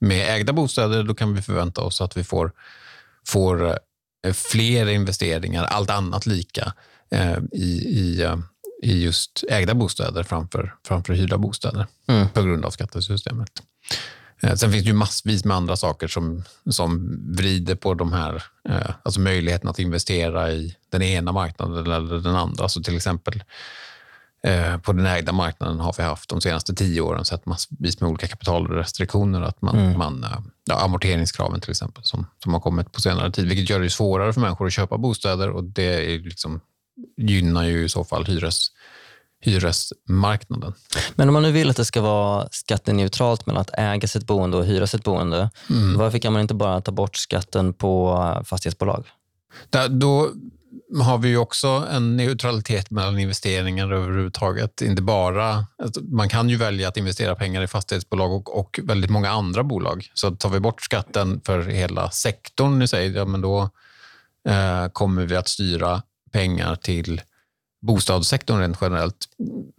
med 0.00 0.34
ägda 0.34 0.52
bostäder, 0.52 1.02
då 1.02 1.14
kan 1.14 1.34
vi 1.34 1.42
förvänta 1.42 1.80
oss 1.80 2.00
att 2.00 2.16
vi 2.16 2.24
får, 2.24 2.52
får 3.26 3.66
eh, 4.26 4.32
fler 4.32 4.86
investeringar, 4.86 5.64
allt 5.64 5.90
annat 5.90 6.26
lika, 6.26 6.72
eh, 7.10 7.38
i, 7.52 7.84
i, 7.88 8.22
eh, 8.22 8.36
i 8.82 9.02
just 9.04 9.44
ägda 9.50 9.74
bostäder 9.74 10.22
framför, 10.22 10.74
framför 10.86 11.12
hyrda 11.12 11.38
bostäder 11.38 11.86
mm. 12.06 12.28
på 12.28 12.42
grund 12.42 12.64
av 12.64 12.70
skattesystemet. 12.70 13.62
Eh, 14.42 14.54
sen 14.54 14.72
finns 14.72 14.84
det 14.84 14.88
ju 14.88 14.94
massvis 14.94 15.44
med 15.44 15.56
andra 15.56 15.76
saker 15.76 16.08
som, 16.08 16.44
som 16.70 17.18
vrider 17.36 17.74
på 17.74 17.94
de 17.94 18.12
här, 18.12 18.42
eh, 18.68 18.90
alltså 19.02 19.20
möjligheten 19.20 19.68
att 19.68 19.78
investera 19.78 20.52
i 20.52 20.76
den 20.90 21.02
ena 21.02 21.32
marknaden 21.32 21.86
eller 21.86 22.18
den 22.18 22.34
andra. 22.34 22.68
Så 22.68 22.82
till 22.82 22.96
exempel 22.96 23.42
eh, 24.42 24.78
på 24.78 24.92
den 24.92 25.06
ägda 25.06 25.32
marknaden 25.32 25.80
har 25.80 25.94
vi 25.96 26.02
haft 26.02 26.30
de 26.30 26.40
senaste 26.40 26.74
tio 26.74 27.00
åren 27.00 27.24
sett 27.24 27.46
massvis 27.46 28.00
med 28.00 28.10
olika 28.10 28.26
kapitalrestriktioner. 28.26 29.42
Att 29.42 29.62
man, 29.62 29.78
mm. 29.78 29.98
man, 29.98 30.26
ja, 30.64 30.80
amorteringskraven 30.80 31.60
till 31.60 31.70
exempel 31.70 32.04
som, 32.04 32.26
som 32.42 32.52
har 32.52 32.60
kommit 32.60 32.92
på 32.92 33.00
senare 33.00 33.32
tid, 33.32 33.48
vilket 33.48 33.70
gör 33.70 33.80
det 33.80 33.90
svårare 33.90 34.32
för 34.32 34.40
människor 34.40 34.66
att 34.66 34.72
köpa 34.72 34.98
bostäder 34.98 35.50
och 35.50 35.64
det 35.64 36.14
är 36.14 36.18
liksom, 36.18 36.60
gynnar 37.16 37.64
ju 37.64 37.84
i 37.84 37.88
så 37.88 38.04
fall 38.04 38.26
hyres 38.26 38.70
hyresmarknaden. 39.40 40.74
Men 41.14 41.28
om 41.28 41.32
man 41.32 41.42
nu 41.42 41.52
vill 41.52 41.70
att 41.70 41.76
det 41.76 41.84
ska 41.84 42.00
vara 42.00 42.48
skatteneutralt 42.50 43.46
mellan 43.46 43.60
att 43.60 43.78
äga 43.78 44.08
sitt 44.08 44.26
boende 44.26 44.56
och 44.56 44.64
hyra 44.64 44.86
sitt 44.86 45.04
boende, 45.04 45.50
mm. 45.70 45.98
varför 45.98 46.18
kan 46.18 46.32
man 46.32 46.42
inte 46.42 46.54
bara 46.54 46.80
ta 46.80 46.92
bort 46.92 47.16
skatten 47.16 47.74
på 47.74 48.42
fastighetsbolag? 48.44 49.04
Där, 49.70 49.88
då 49.88 50.30
har 51.00 51.18
vi 51.18 51.28
ju 51.28 51.36
också 51.36 51.86
en 51.92 52.16
neutralitet 52.16 52.90
mellan 52.90 53.18
investeringar 53.18 53.92
överhuvudtaget. 53.92 54.80
Inte 54.82 55.02
bara, 55.02 55.66
man 56.02 56.28
kan 56.28 56.48
ju 56.48 56.56
välja 56.56 56.88
att 56.88 56.96
investera 56.96 57.34
pengar 57.34 57.62
i 57.62 57.66
fastighetsbolag 57.66 58.32
och, 58.32 58.58
och 58.58 58.80
väldigt 58.82 59.10
många 59.10 59.30
andra 59.30 59.64
bolag. 59.64 60.10
Så 60.14 60.30
tar 60.30 60.48
vi 60.48 60.60
bort 60.60 60.82
skatten 60.82 61.40
för 61.44 61.62
hela 61.62 62.10
sektorn 62.10 62.82
i 62.82 62.88
sig, 62.88 63.08
ja, 63.08 63.24
men 63.24 63.40
då 63.40 63.70
eh, 64.48 64.88
kommer 64.92 65.26
vi 65.26 65.36
att 65.36 65.48
styra 65.48 66.02
pengar 66.32 66.76
till 66.76 67.20
bostadssektorn 67.80 68.60
rent 68.60 68.78
generellt. 68.80 69.28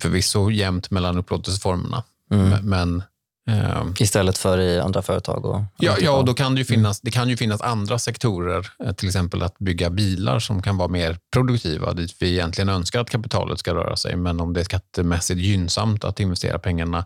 Förvisso 0.01 0.51
jämnt 0.51 0.91
mellan 0.91 1.17
upplåtelseformerna. 1.17 2.03
Mm. 2.31 2.69
Men, 2.69 3.03
eh, 3.49 3.83
Istället 3.99 4.37
för 4.37 4.59
i 4.59 4.79
andra 4.79 5.01
företag? 5.01 5.45
Och 5.45 5.61
ja, 5.77 5.95
ja, 6.01 6.11
och 6.11 6.25
då 6.25 6.33
kan 6.33 6.55
det, 6.55 6.59
ju 6.59 6.65
finnas, 6.65 7.01
det 7.01 7.11
kan 7.11 7.29
ju 7.29 7.37
finnas 7.37 7.61
andra 7.61 7.99
sektorer, 7.99 8.67
eh, 8.83 8.91
till 8.91 9.07
exempel 9.07 9.43
att 9.43 9.59
bygga 9.59 9.89
bilar 9.89 10.39
som 10.39 10.61
kan 10.61 10.77
vara 10.77 10.87
mer 10.87 11.17
produktiva, 11.33 11.93
dit 11.93 12.15
vi 12.19 12.31
egentligen 12.31 12.69
önskar 12.69 13.01
att 13.01 13.09
kapitalet 13.09 13.59
ska 13.59 13.73
röra 13.73 13.95
sig. 13.95 14.15
Men 14.15 14.39
om 14.39 14.53
det 14.53 14.59
är 14.59 14.63
skattemässigt 14.63 15.39
gynnsamt 15.39 16.03
att 16.03 16.19
investera 16.19 16.59
pengarna 16.59 17.05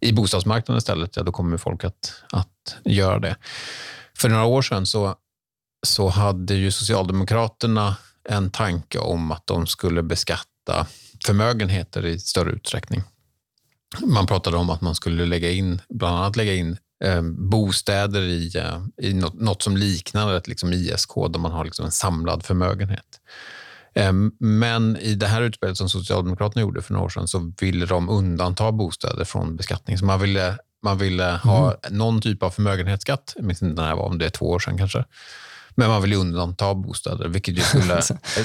i 0.00 0.12
bostadsmarknaden 0.12 0.78
istället, 0.78 1.16
ja, 1.16 1.22
då 1.22 1.32
kommer 1.32 1.56
folk 1.56 1.84
att, 1.84 2.14
att 2.32 2.76
göra 2.84 3.18
det. 3.18 3.36
För 4.18 4.28
några 4.28 4.44
år 4.44 4.62
sedan 4.62 4.86
så, 4.86 5.14
så 5.86 6.08
hade 6.08 6.54
ju 6.54 6.70
Socialdemokraterna 6.70 7.96
en 8.28 8.50
tanke 8.50 8.98
om 8.98 9.32
att 9.32 9.46
de 9.46 9.66
skulle 9.66 10.02
beskatta 10.02 10.86
förmögenheter 11.24 12.06
i 12.06 12.18
större 12.18 12.50
utsträckning. 12.50 13.02
Man 14.00 14.26
pratade 14.26 14.56
om 14.56 14.70
att 14.70 14.80
man 14.80 14.94
skulle 14.94 15.26
lägga 15.26 15.50
in, 15.50 15.80
bland 15.88 16.16
annat 16.16 16.36
lägga 16.36 16.54
in 16.54 16.76
eh, 17.04 17.22
bostäder 17.22 18.22
i, 18.22 18.56
eh, 18.58 18.82
i 19.02 19.14
något, 19.14 19.34
något, 19.34 19.62
som 19.62 19.76
liknar 19.76 20.34
ett 20.34 20.48
liksom 20.48 20.72
ISK, 20.72 21.14
där 21.14 21.38
man 21.38 21.52
har 21.52 21.64
liksom 21.64 21.84
en 21.84 21.90
samlad 21.90 22.44
förmögenhet. 22.44 23.20
Ehm, 23.94 24.32
men 24.38 24.96
i 24.96 25.14
det 25.14 25.26
här 25.26 25.42
utspelet 25.42 25.76
som 25.76 25.88
Socialdemokraterna 25.88 26.62
gjorde 26.62 26.82
för 26.82 26.92
några 26.92 27.04
år 27.04 27.08
sedan 27.08 27.28
så 27.28 27.52
ville 27.60 27.86
de 27.86 28.08
undanta 28.08 28.72
bostäder 28.72 29.24
från 29.24 29.56
beskattning. 29.56 29.98
Så 29.98 30.04
man 30.04 30.20
ville, 30.20 30.58
man 30.82 30.98
ville 30.98 31.24
ha 31.24 31.66
mm. 31.66 31.98
någon 31.98 32.20
typ 32.20 32.42
av 32.42 32.50
förmögenhetsskatt. 32.50 33.32
Jag 33.36 33.44
minns 33.44 33.62
inte 33.62 33.82
när 33.82 33.88
det 33.88 33.96
var, 33.96 34.04
om 34.04 34.18
det 34.18 34.26
är 34.26 34.30
två 34.30 34.50
år 34.50 34.58
sedan 34.58 34.78
kanske. 34.78 35.04
Men 35.74 35.88
man 35.88 36.02
vill 36.02 36.12
undanta 36.12 36.74
bostäder, 36.74 37.28
vilket, 37.28 37.64
skulle, 37.64 38.02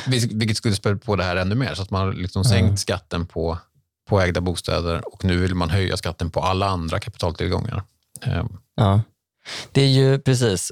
vilket 0.31 0.57
skulle 0.57 0.75
spä 0.75 0.95
på 0.95 1.15
det 1.15 1.23
här 1.23 1.35
ännu 1.35 1.55
mer. 1.55 1.73
Så 1.73 1.81
att 1.81 1.89
man 1.89 2.01
har 2.01 2.13
liksom 2.13 2.43
sänkt 2.43 2.63
mm. 2.63 2.77
skatten 2.77 3.25
på, 3.25 3.57
på 4.09 4.21
ägda 4.21 4.41
bostäder 4.41 5.13
och 5.13 5.25
nu 5.25 5.37
vill 5.37 5.55
man 5.55 5.69
höja 5.69 5.97
skatten 5.97 6.29
på 6.29 6.39
alla 6.39 6.67
andra 6.67 6.99
kapitaltillgångar. 6.99 7.83
Ehm. 8.21 8.47
Ja, 8.75 9.01
det 9.71 9.81
är 9.81 9.87
ju 9.87 10.19
precis. 10.19 10.71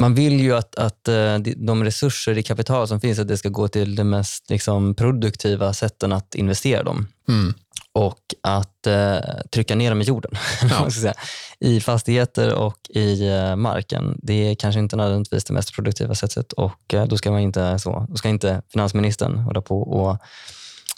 Eh, 0.00 0.02
man 0.02 0.14
vill 0.14 0.40
ju 0.40 0.56
att, 0.56 0.74
att 0.74 1.08
eh, 1.08 1.38
de 1.56 1.84
resurser 1.84 2.38
i 2.38 2.42
kapital 2.42 2.88
som 2.88 3.00
finns, 3.00 3.18
att 3.18 3.28
det 3.28 3.38
ska 3.38 3.48
gå 3.48 3.68
till 3.68 3.94
de 3.94 4.04
mest 4.04 4.50
liksom, 4.50 4.94
produktiva 4.94 5.72
sätten 5.72 6.12
att 6.12 6.34
investera 6.34 6.82
dem. 6.82 7.08
Mm. 7.28 7.54
Och 7.92 8.34
att 8.42 8.86
eh, 8.86 9.18
trycka 9.52 9.74
ner 9.74 9.90
dem 9.90 10.00
i 10.00 10.04
jorden, 10.04 10.30
ja. 10.70 11.12
i 11.60 11.80
fastigheter 11.80 12.54
och 12.54 12.78
i 12.88 13.28
eh, 13.28 13.56
marken. 13.56 14.18
Det 14.22 14.50
är 14.50 14.54
kanske 14.54 14.78
inte 14.78 14.96
nödvändigtvis 14.96 15.44
det 15.44 15.52
mest 15.52 15.74
produktiva 15.74 16.14
sättet 16.14 16.52
och 16.52 16.94
eh, 16.94 17.06
då 17.06 17.16
ska 17.16 17.30
man 17.30 17.40
inte 17.40 17.78
så. 17.78 18.06
Då 18.08 18.16
ska 18.16 18.28
inte 18.28 18.62
finansministern 18.72 19.38
hålla 19.38 19.60
på 19.60 19.82
och 19.82 20.18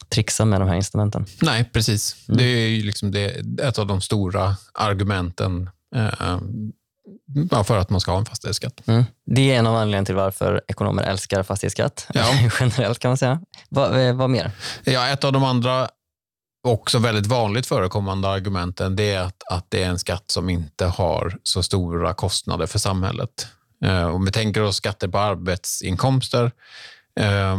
trixa 0.09 0.45
med 0.45 0.61
de 0.61 0.69
här 0.69 0.77
instrumenten. 0.77 1.25
Nej, 1.43 1.71
precis. 1.73 2.17
Mm. 2.29 2.39
Det 2.39 2.45
är 2.45 2.69
ju 2.69 2.83
liksom 2.83 3.11
det, 3.11 3.43
ett 3.63 3.79
av 3.79 3.87
de 3.87 4.01
stora 4.01 4.57
argumenten 4.75 5.71
eh, 5.97 6.39
Ja, 7.51 7.65
för 7.65 7.79
att 7.79 7.91
man 7.91 8.01
ska 8.01 8.11
ha 8.11 8.19
en 8.19 8.25
fastighetsskatt. 8.25 8.83
Mm. 8.87 9.05
Det 9.27 9.53
är 9.53 9.59
en 9.59 9.67
av 9.67 9.75
anledningarna 9.75 10.07
till 10.07 10.15
varför 10.15 10.63
ekonomer 10.69 11.03
älskar 11.03 11.43
fastighetsskatt. 11.43 12.07
Ja. 12.15 12.27
Generellt 12.61 12.99
kan 12.99 13.09
man 13.09 13.19
säga. 13.19 13.41
Vad, 13.69 14.07
eh, 14.07 14.15
vad 14.15 14.31
mer? 14.31 14.51
Ja, 14.85 15.09
ett 15.09 15.25
av 15.25 15.33
de 15.33 15.45
andra 15.45 15.89
också 16.69 16.99
väldigt 16.99 17.27
vanligt 17.27 17.67
förekommande 17.67 18.29
argumenten 18.29 18.97
det 18.97 19.15
är 19.15 19.21
att, 19.21 19.43
att 19.51 19.67
det 19.69 19.83
är 19.83 19.89
en 19.89 19.99
skatt 19.99 20.31
som 20.31 20.51
inte 20.51 20.87
har 20.87 21.39
så 21.43 21.63
stora 21.63 22.15
kostnader 22.15 22.67
för 22.67 22.79
samhället. 22.79 23.47
Eh, 23.85 24.07
om 24.07 24.25
vi 24.25 24.33
tänker 24.33 24.63
oss 24.63 24.77
skatter 24.77 25.09
på 25.09 25.19
arbetsinkomster, 25.19 26.53
eh, 27.21 27.59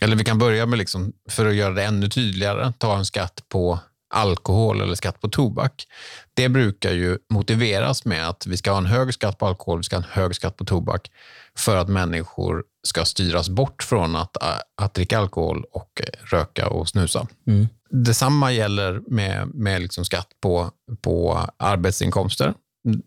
eller 0.00 0.16
vi 0.16 0.24
kan 0.24 0.38
börja 0.38 0.66
med, 0.66 0.78
liksom, 0.78 1.12
för 1.28 1.46
att 1.46 1.54
göra 1.54 1.74
det 1.74 1.84
ännu 1.84 2.08
tydligare, 2.08 2.72
ta 2.78 2.96
en 2.96 3.06
skatt 3.06 3.44
på 3.48 3.78
alkohol 4.08 4.80
eller 4.80 4.94
skatt 4.94 5.20
på 5.20 5.28
tobak. 5.28 5.86
Det 6.34 6.48
brukar 6.48 6.92
ju 6.92 7.18
motiveras 7.28 8.04
med 8.04 8.28
att 8.28 8.46
vi 8.46 8.56
ska 8.56 8.70
ha 8.70 8.78
en 8.78 8.86
hög 8.86 9.14
skatt 9.14 9.38
på 9.38 9.46
alkohol, 9.46 9.78
vi 9.78 9.84
ska 9.84 9.96
ha 9.96 10.02
en 10.02 10.10
hög 10.10 10.34
skatt 10.34 10.56
på 10.56 10.64
tobak 10.64 11.10
för 11.56 11.76
att 11.76 11.88
människor 11.88 12.64
ska 12.86 13.04
styras 13.04 13.48
bort 13.48 13.82
från 13.82 14.16
att, 14.16 14.36
att 14.76 14.94
dricka 14.94 15.18
alkohol 15.18 15.64
och 15.72 16.02
röka 16.24 16.68
och 16.68 16.88
snusa. 16.88 17.26
Mm. 17.46 17.68
Detsamma 17.90 18.52
gäller 18.52 19.02
med, 19.06 19.48
med 19.54 19.82
liksom 19.82 20.04
skatt 20.04 20.28
på, 20.40 20.70
på 21.02 21.46
arbetsinkomster 21.56 22.54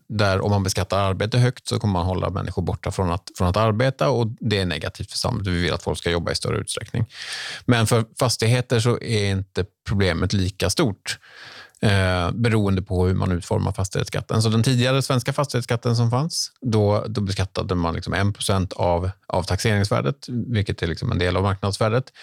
där 0.08 0.42
om 0.42 0.52
man 0.52 0.64
beskattar 0.64 1.00
arbete 1.00 1.38
högt 1.38 1.68
så 1.68 1.80
kommer 1.80 1.94
man 1.94 2.06
hålla 2.06 2.30
människor 2.30 2.62
borta 2.62 2.92
från 2.92 3.12
att, 3.12 3.32
från 3.38 3.48
att 3.48 3.58
arbeta 3.58 4.10
och 4.10 4.28
det 4.40 4.60
är 4.60 4.66
negativt 4.66 5.12
för 5.12 5.18
samhället. 5.18 5.48
Vi 5.48 5.62
vill 5.62 5.74
att 5.74 5.84
folk 5.84 5.98
ska 5.98 6.12
jobba 6.12 6.32
i 6.32 6.36
större 6.36 6.58
utsträckning. 6.58 7.06
Men 7.66 7.88
för 7.88 8.06
fastigheter 8.20 8.80
så 8.80 9.02
är 9.02 9.32
inte 9.32 9.66
problemet 9.88 10.34
lika 10.34 10.70
stort 10.70 11.20
eh, 11.82 12.32
beroende 12.32 12.82
på 12.82 13.08
hur 13.08 13.14
man 13.14 13.32
utformar 13.32 13.72
fastighetsskatten. 13.72 14.42
Så 14.42 14.50
den 14.50 14.64
tidigare 14.64 15.02
svenska 15.02 15.34
fastighetsskatten 15.34 15.96
som 15.96 16.12
fanns, 16.12 16.52
då, 16.62 17.06
då 17.08 17.22
beskattade 17.22 17.76
man 17.76 17.94
liksom 17.96 18.14
1 18.14 18.74
av, 18.74 19.10
av 19.28 19.44
taxeringsvärdet, 19.44 20.26
vilket 20.30 20.84
är 20.84 20.88
liksom 20.88 21.12
en 21.12 21.18
del 21.18 21.38
av 21.38 21.44
marknadsvärdet, 21.44 22.14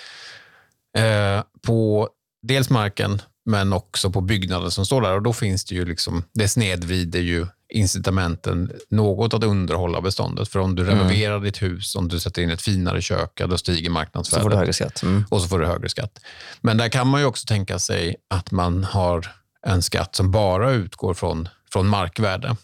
eh, 0.99 1.43
på 1.67 2.09
dels 2.43 2.71
marken 2.71 3.23
men 3.49 3.73
också 3.73 4.11
på 4.11 4.21
byggnaden 4.21 4.71
som 4.71 4.87
står 4.87 5.03
där. 5.03 5.15
Och 5.15 5.23
då 5.23 5.33
finns 5.33 5.65
det 5.65 5.75
ju 5.75 5.85
liksom, 5.85 6.25
det 6.33 6.49
snedvrider 6.49 7.21
ju 7.21 7.47
incitamenten 7.69 8.73
något 8.89 9.35
att 9.35 9.45
underhålla 9.45 10.01
beståndet. 10.01 10.49
För 10.49 10.59
om 10.59 10.75
du 10.75 10.83
mm. 10.83 10.95
renoverar 10.95 11.35
mm. 11.35 11.45
ditt 11.45 11.63
hus, 11.63 11.97
om 11.97 12.09
du 12.09 12.21
sätter 12.21 12.43
in 12.43 12.51
ett 12.51 12.63
finare 12.63 13.03
kök, 13.03 13.41
då 13.49 13.59
stiger 13.59 13.91
marknadsvärdet. 13.91 14.43
Så 14.43 14.51
får 14.51 14.51
du 14.51 14.57
högre 14.57 14.73
skatt. 14.73 15.03
Mm. 15.03 15.25
Och 15.31 15.43
så 15.43 15.49
får 15.49 15.59
du 15.59 15.67
högre 15.67 15.89
skatt. 15.89 16.21
Men 16.61 16.77
där 16.77 16.89
kan 16.89 17.07
man 17.07 17.21
ju 17.21 17.27
också 17.27 17.47
tänka 17.47 17.79
sig 17.79 18.17
att 18.29 18.51
man 18.51 18.85
har 18.85 19.27
en 19.67 19.83
skatt 19.83 20.15
som 20.15 20.31
bara 20.31 20.71
utgår 20.71 21.15
från, 21.15 21.49
från 21.73 21.89
markvärde 21.89 22.57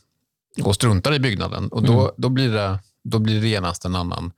och 0.62 0.74
struntar 0.74 1.14
i 1.14 1.18
byggnaden. 1.18 1.68
Och 1.68 1.82
då, 1.82 2.00
mm. 2.00 2.12
då, 2.16 2.28
blir, 2.28 2.52
det, 2.52 2.78
då 3.04 3.18
blir 3.18 3.40
det 3.40 3.48
genast 3.48 3.84
en 3.84 3.94
annan 3.94 4.32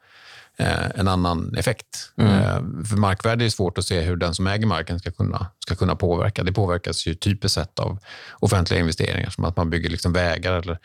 en 0.58 1.08
annan 1.08 1.54
effekt. 1.54 2.12
Mm. 2.16 2.32
Eh, 2.32 2.86
för 2.88 2.96
markvärde 2.96 3.44
är 3.44 3.48
svårt 3.48 3.78
att 3.78 3.84
se 3.84 4.00
hur 4.00 4.16
den 4.16 4.34
som 4.34 4.46
äger 4.46 4.66
marken 4.66 4.98
ska 4.98 5.10
kunna, 5.10 5.46
ska 5.58 5.75
kunna 5.75 5.96
påverka. 5.96 6.42
Det 6.42 6.52
påverkas 6.52 7.06
ju 7.06 7.14
typiskt 7.14 7.54
sett 7.54 7.78
av 7.78 7.98
offentliga 8.38 8.80
investeringar, 8.80 9.30
som 9.30 9.44
att 9.44 9.56
man 9.56 9.70
bygger 9.70 9.90
liksom 9.90 10.12
vägar 10.12 10.52
eller 10.52 10.78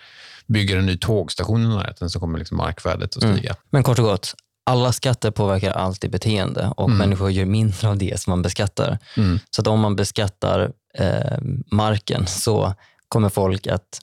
bygger 0.47 0.77
en 0.77 0.85
ny 0.85 0.97
tågstation 0.97 1.63
i 1.63 1.67
närheten 1.67 2.09
så 2.09 2.19
kommer 2.19 2.39
liksom 2.39 2.57
markvärdet 2.57 3.17
att 3.17 3.23
mm. 3.23 3.37
stiga. 3.37 3.49
Mm. 3.49 3.61
Men 3.69 3.83
kort 3.83 3.99
och 3.99 4.05
gott, 4.05 4.35
alla 4.65 4.91
skatter 4.91 5.31
påverkar 5.31 5.71
alltid 5.71 6.11
beteende 6.11 6.73
och 6.77 6.85
mm. 6.85 6.97
människor 6.97 7.31
gör 7.31 7.45
mindre 7.45 7.89
av 7.89 7.97
det 7.97 8.19
som 8.19 8.31
man 8.31 8.41
beskattar. 8.41 8.97
Mm. 9.17 9.39
Så 9.49 9.61
att 9.61 9.67
om 9.67 9.79
man 9.79 9.95
beskattar 9.95 10.71
eh, 10.97 11.37
marken 11.71 12.27
så 12.27 12.73
kommer 13.07 13.29
folk 13.29 13.67
att 13.67 13.99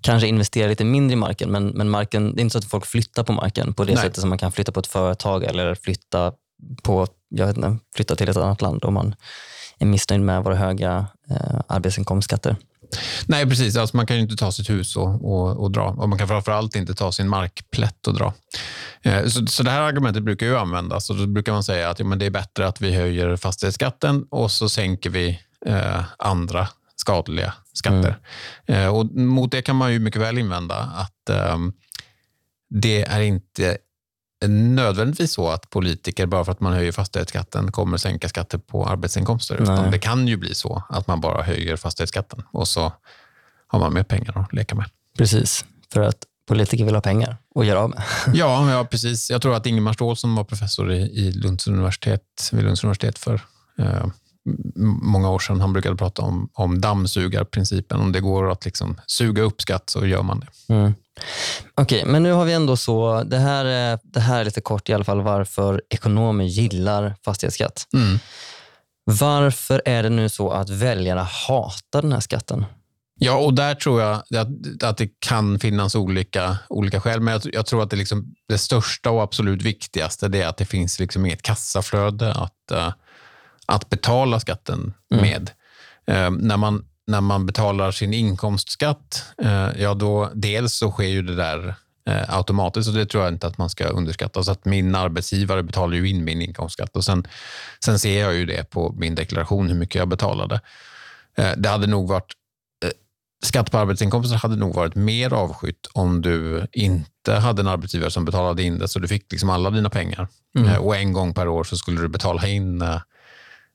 kanske 0.00 0.28
investera 0.28 0.68
lite 0.68 0.84
mindre 0.84 1.12
i 1.12 1.16
marken, 1.16 1.50
men, 1.50 1.68
men 1.68 1.90
marken, 1.90 2.34
det 2.34 2.40
är 2.40 2.42
inte 2.42 2.52
så 2.52 2.58
att 2.58 2.64
folk 2.64 2.86
flyttar 2.86 3.24
på 3.24 3.32
marken 3.32 3.74
på 3.74 3.84
det 3.84 3.94
Nej. 3.94 4.02
sättet 4.02 4.20
som 4.20 4.28
man 4.28 4.38
kan 4.38 4.52
flytta 4.52 4.72
på 4.72 4.80
ett 4.80 4.86
företag 4.86 5.44
eller 5.44 5.74
flytta, 5.74 6.32
på, 6.82 7.06
jag 7.28 7.46
vet 7.46 7.56
inte, 7.56 7.78
flytta 7.96 8.16
till 8.16 8.28
ett 8.28 8.36
annat 8.36 8.62
land 8.62 8.84
om 8.84 8.94
man 8.94 9.14
är 9.78 9.86
missnöjd 9.86 10.20
med 10.20 10.44
våra 10.44 10.54
höga 10.54 11.06
eh, 11.30 11.60
arbetsinkomstskatter. 11.68 12.56
Nej, 13.26 13.48
precis. 13.48 13.76
Alltså 13.76 13.96
man 13.96 14.06
kan 14.06 14.16
ju 14.16 14.22
inte 14.22 14.36
ta 14.36 14.52
sitt 14.52 14.70
hus 14.70 14.96
och, 14.96 15.32
och, 15.32 15.56
och 15.56 15.70
dra. 15.70 15.84
Och 15.84 16.08
man 16.08 16.18
kan 16.18 16.28
framförallt 16.28 16.76
inte 16.76 16.94
ta 16.94 17.12
sin 17.12 17.28
markplätt 17.28 18.06
och 18.06 18.14
dra. 18.14 18.34
Eh, 19.02 19.26
så, 19.26 19.46
så 19.46 19.62
det 19.62 19.70
här 19.70 19.80
argumentet 19.80 20.22
brukar 20.22 20.46
ju 20.46 20.56
användas. 20.58 21.10
Och 21.10 21.16
då 21.16 21.26
brukar 21.26 21.52
man 21.52 21.64
säga 21.64 21.90
att 21.90 21.98
ja, 21.98 22.04
men 22.04 22.18
det 22.18 22.26
är 22.26 22.30
bättre 22.30 22.66
att 22.66 22.80
vi 22.80 22.94
höjer 22.94 23.36
fastighetsskatten 23.36 24.26
och 24.30 24.50
så 24.50 24.68
sänker 24.68 25.10
vi 25.10 25.40
eh, 25.66 26.04
andra 26.18 26.68
skadliga 26.96 27.54
skatter. 27.74 28.18
Mm. 28.66 28.82
Eh, 28.82 28.94
och 28.94 29.06
mot 29.06 29.50
det 29.50 29.62
kan 29.62 29.76
man 29.76 29.92
ju 29.92 29.98
mycket 29.98 30.20
väl 30.20 30.38
invända 30.38 30.74
att 30.74 31.30
eh, 31.30 31.58
det 32.70 33.02
är 33.02 33.20
inte 33.20 33.78
nödvändigtvis 34.48 35.32
så 35.32 35.48
att 35.48 35.70
politiker, 35.70 36.26
bara 36.26 36.44
för 36.44 36.52
att 36.52 36.60
man 36.60 36.72
höjer 36.72 36.92
fastighetsskatten, 36.92 37.72
kommer 37.72 37.96
sänka 37.96 38.28
skatter 38.28 38.58
på 38.58 38.86
arbetsinkomster. 38.86 39.62
Utan 39.62 39.90
det 39.90 39.98
kan 39.98 40.28
ju 40.28 40.36
bli 40.36 40.54
så 40.54 40.82
att 40.88 41.06
man 41.06 41.20
bara 41.20 41.42
höjer 41.42 41.76
fastighetsskatten 41.76 42.42
och 42.50 42.68
så 42.68 42.92
har 43.66 43.78
man 43.78 43.94
mer 43.94 44.02
pengar 44.02 44.38
att 44.38 44.52
leka 44.52 44.74
med. 44.74 44.86
Precis, 45.18 45.64
för 45.92 46.00
att 46.00 46.24
politiker 46.48 46.84
vill 46.84 46.94
ha 46.94 47.02
pengar 47.02 47.36
att 47.54 47.66
göra 47.66 47.80
av 47.80 47.90
med. 47.90 48.02
ja, 48.34 48.70
ja, 48.70 48.84
precis. 48.84 49.30
Jag 49.30 49.42
tror 49.42 49.54
att 49.54 49.66
Ingemar 49.66 49.92
Ståhl 49.92 50.16
som 50.16 50.36
var 50.36 50.44
professor 50.44 50.92
i, 50.92 51.00
i 51.00 51.32
Lunds 51.32 51.66
universitet, 51.66 52.50
vid 52.52 52.64
Lunds 52.64 52.84
universitet 52.84 53.18
för 53.18 53.40
eh, 53.78 54.06
många 55.02 55.30
år 55.30 55.38
sedan. 55.38 55.60
Han 55.60 55.72
brukade 55.72 55.96
prata 55.96 56.22
om, 56.22 56.48
om 56.52 56.80
dammsugarprincipen. 56.80 58.00
Om 58.00 58.12
det 58.12 58.20
går 58.20 58.50
att 58.50 58.64
liksom 58.64 59.00
suga 59.06 59.42
upp 59.42 59.62
skatt 59.62 59.90
så 59.90 60.06
gör 60.06 60.22
man 60.22 60.40
det. 60.40 60.74
Mm. 60.74 60.94
Okej, 61.74 62.00
okay, 62.00 62.12
men 62.12 62.22
nu 62.22 62.32
har 62.32 62.44
vi 62.44 62.52
ändå 62.52 62.76
så, 62.76 63.22
det 63.22 63.38
här, 63.38 63.64
är, 63.64 63.98
det 64.02 64.20
här 64.20 64.40
är 64.40 64.44
lite 64.44 64.60
kort 64.60 64.88
i 64.88 64.94
alla 64.94 65.04
fall 65.04 65.20
varför 65.20 65.82
ekonomer 65.90 66.44
gillar 66.44 67.14
fastighetsskatt. 67.24 67.86
Mm. 67.94 68.18
Varför 69.04 69.82
är 69.84 70.02
det 70.02 70.08
nu 70.08 70.28
så 70.28 70.50
att 70.50 70.70
väljarna 70.70 71.22
hatar 71.22 72.02
den 72.02 72.12
här 72.12 72.20
skatten? 72.20 72.64
Ja, 73.18 73.36
och 73.36 73.54
där 73.54 73.74
tror 73.74 74.02
jag 74.02 74.12
att, 74.12 74.82
att 74.82 74.96
det 74.96 75.08
kan 75.18 75.58
finnas 75.58 75.94
olika, 75.94 76.58
olika 76.68 77.00
skäl. 77.00 77.20
Men 77.20 77.32
jag, 77.32 77.54
jag 77.54 77.66
tror 77.66 77.82
att 77.82 77.90
det, 77.90 77.96
liksom, 77.96 78.34
det 78.48 78.58
största 78.58 79.10
och 79.10 79.22
absolut 79.22 79.62
viktigaste 79.62 80.26
är 80.26 80.46
att 80.46 80.56
det 80.56 80.64
finns 80.64 81.00
liksom 81.00 81.26
inget 81.26 81.42
kassaflöde 81.42 82.32
att, 82.32 82.72
uh, 82.72 82.92
att 83.66 83.90
betala 83.90 84.40
skatten 84.40 84.94
mm. 85.14 85.24
med. 85.24 85.50
Eh, 86.06 86.30
när, 86.30 86.56
man, 86.56 86.84
när 87.06 87.20
man 87.20 87.46
betalar 87.46 87.90
sin 87.90 88.14
inkomstskatt, 88.14 89.24
eh, 89.42 89.68
ja 89.78 89.94
då 89.94 90.30
dels 90.34 90.74
så 90.74 90.90
sker 90.90 91.08
ju 91.08 91.22
det 91.22 91.34
där 91.34 91.74
eh, 92.08 92.36
automatiskt 92.36 92.88
och 92.88 92.94
det 92.94 93.06
tror 93.06 93.24
jag 93.24 93.32
inte 93.32 93.46
att 93.46 93.58
man 93.58 93.70
ska 93.70 93.84
underskatta. 93.84 94.42
Så 94.42 94.52
att 94.52 94.64
min 94.64 94.94
arbetsgivare 94.94 95.62
betalar 95.62 95.96
ju 95.96 96.08
in 96.08 96.24
min 96.24 96.42
inkomstskatt 96.42 96.96
och 96.96 97.04
sen, 97.04 97.26
sen 97.84 97.98
ser 97.98 98.20
jag 98.20 98.34
ju 98.34 98.46
det 98.46 98.70
på 98.70 98.94
min 98.98 99.14
deklaration 99.14 99.68
hur 99.68 99.74
mycket 99.74 99.94
jag 99.94 100.08
betalade. 100.08 100.60
Eh, 101.36 101.52
det 101.56 101.68
hade 101.68 101.86
nog 101.86 102.08
varit 102.08 102.32
eh, 102.84 102.90
Skatt 103.44 103.70
på 103.70 103.78
arbetsinkomster 103.78 104.36
hade 104.36 104.56
nog 104.56 104.74
varit 104.74 104.94
mer 104.94 105.32
avskytt 105.32 105.86
om 105.92 106.22
du 106.22 106.66
inte 106.72 107.32
hade 107.32 107.62
en 107.62 107.68
arbetsgivare 107.68 108.10
som 108.10 108.24
betalade 108.24 108.62
in 108.62 108.78
det, 108.78 108.88
så 108.88 108.98
du 108.98 109.08
fick 109.08 109.32
liksom 109.32 109.50
alla 109.50 109.70
dina 109.70 109.90
pengar. 109.90 110.28
Mm. 110.58 110.68
Eh, 110.68 110.76
och 110.76 110.96
en 110.96 111.12
gång 111.12 111.34
per 111.34 111.48
år 111.48 111.64
så 111.64 111.76
skulle 111.76 112.00
du 112.00 112.08
betala 112.08 112.46
in 112.46 112.82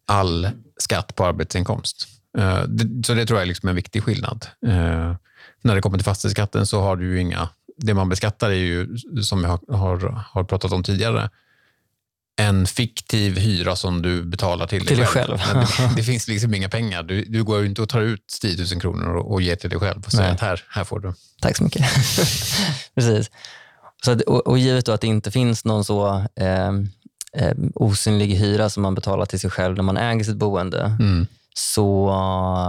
all 0.10 0.50
skatt 0.78 1.16
på 1.16 1.26
arbetsinkomst. 1.26 2.08
Eh, 2.38 2.62
så 3.06 3.14
det 3.14 3.26
tror 3.26 3.40
jag 3.40 3.42
är 3.42 3.46
liksom 3.46 3.70
en 3.70 3.76
viktig 3.76 4.04
skillnad. 4.04 4.48
Eh, 4.68 5.16
när 5.62 5.76
det 5.76 5.82
kommer 5.82 5.98
till 5.98 6.06
fastighetsskatten 6.06 6.66
så 6.66 6.82
har 6.82 6.96
du 6.96 7.06
ju 7.06 7.22
inga... 7.22 7.50
Det 7.78 7.94
man 7.94 8.10
beskattar 8.10 8.50
är 8.50 8.54
ju, 8.54 8.98
som 9.24 9.44
jag 9.44 9.78
har, 9.78 10.26
har 10.34 10.44
pratat 10.44 10.72
om 10.72 10.84
tidigare, 10.84 11.30
en 12.40 12.68
fiktiv 12.68 13.38
hyra 13.38 13.76
som 13.76 14.02
du 14.02 14.24
betalar 14.24 14.68
till, 14.68 14.86
till 14.86 14.98
dig 14.98 15.06
själv. 15.06 15.38
själv. 15.38 15.60
Det, 15.78 15.96
det, 15.96 16.04
finns 16.04 16.28
liksom 16.28 16.54
inga 16.54 16.70
pengar. 16.70 17.04
Du, 17.04 17.26
du 17.26 17.44
går 17.44 17.66
inte 17.66 17.82
och 17.82 17.90
tar 17.90 18.02
ut 18.02 18.38
10 18.42 18.66
000 18.72 18.82
kronor 18.82 19.16
och, 19.16 19.32
och 19.32 19.42
ger 19.42 19.56
till 19.56 19.70
dig 19.70 19.80
själv 19.80 20.04
och 20.06 20.12
säger 20.12 20.32
att 20.32 20.40
här, 20.40 20.64
här 20.70 20.84
får 20.84 21.00
du. 21.00 21.14
Tack 21.42 21.58
så 21.58 21.64
mycket. 21.64 21.82
Precis. 22.96 23.32
Så 24.06 24.12
att, 24.12 24.22
och, 24.22 24.48
och 24.48 24.60
givet 24.60 24.86
då 24.86 24.92
att 24.92 25.02
det 25.02 25.08
inte 25.08 25.32
finns 25.32 25.66
någon 25.66 25.86
så 25.86 26.26
eh, 26.36 26.72
eh, 27.34 27.54
osynlig 27.76 28.36
hyra 28.36 28.70
som 28.70 28.84
man 28.84 28.96
betalar 28.96 29.26
till 29.26 29.40
sig 29.40 29.50
själv 29.50 29.76
när 29.76 29.84
man 29.84 29.98
äger 29.98 30.24
sitt 30.24 30.38
boende, 30.38 30.96
mm. 31.00 31.28
så 31.54 32.10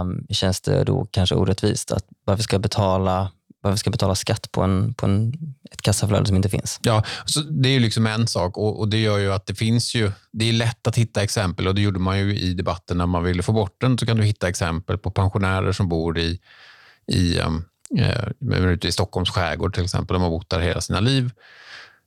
um, 0.01 0.25
känns 0.29 0.61
det 0.61 0.83
då 0.83 1.07
kanske 1.11 1.35
orättvist 1.35 1.91
att 1.91 2.05
varför 2.25 2.43
ska 2.43 2.53
jag 2.53 2.61
betala 2.61 3.31
varför 3.61 3.77
ska 3.77 3.87
jag 3.87 3.91
betala 3.91 4.15
skatt 4.15 4.51
på, 4.51 4.61
en, 4.61 4.93
på 4.93 5.05
en, 5.05 5.33
ett 5.71 5.81
kassaflöde 5.81 6.25
som 6.25 6.35
inte 6.35 6.49
finns? 6.49 6.79
Ja, 6.81 7.03
så 7.25 7.39
det 7.39 7.69
är 7.69 7.73
ju 7.73 7.79
liksom 7.79 8.07
en 8.07 8.27
sak 8.27 8.57
och, 8.57 8.79
och, 8.79 8.87
det 8.87 8.97
gör 8.97 9.17
ju 9.17 9.33
att 9.33 9.45
det 9.45 9.55
finns 9.55 9.95
ju, 9.95 10.11
det 10.31 10.49
är 10.49 10.53
lätt 10.53 10.87
att 10.87 10.97
hitta 10.97 11.23
exempel 11.23 11.67
och 11.67 11.75
det 11.75 11.81
gjorde 11.81 11.99
man 11.99 12.19
ju 12.19 12.37
i 12.37 12.53
debatten 12.53 12.97
när 12.97 13.05
man 13.05 13.23
ville 13.23 13.43
få 13.43 13.51
bort 13.51 13.81
den, 13.81 13.97
så 13.97 14.05
kan 14.05 14.17
du 14.17 14.23
hitta 14.23 14.49
exempel 14.49 14.97
på 14.97 15.11
pensionärer 15.11 15.71
som 15.71 15.89
bor 15.89 16.17
i, 16.19 16.39
i, 17.07 17.39
um, 17.39 17.65
eh, 17.97 18.71
ute 18.71 18.87
i 18.87 18.91
Stockholms 18.91 19.29
skärgård 19.29 19.73
till 19.73 19.83
exempel, 19.83 20.13
de 20.13 20.23
har 20.23 20.29
bott 20.29 20.49
där 20.49 20.59
hela 20.59 20.81
sina 20.81 20.99
liv. 20.99 21.31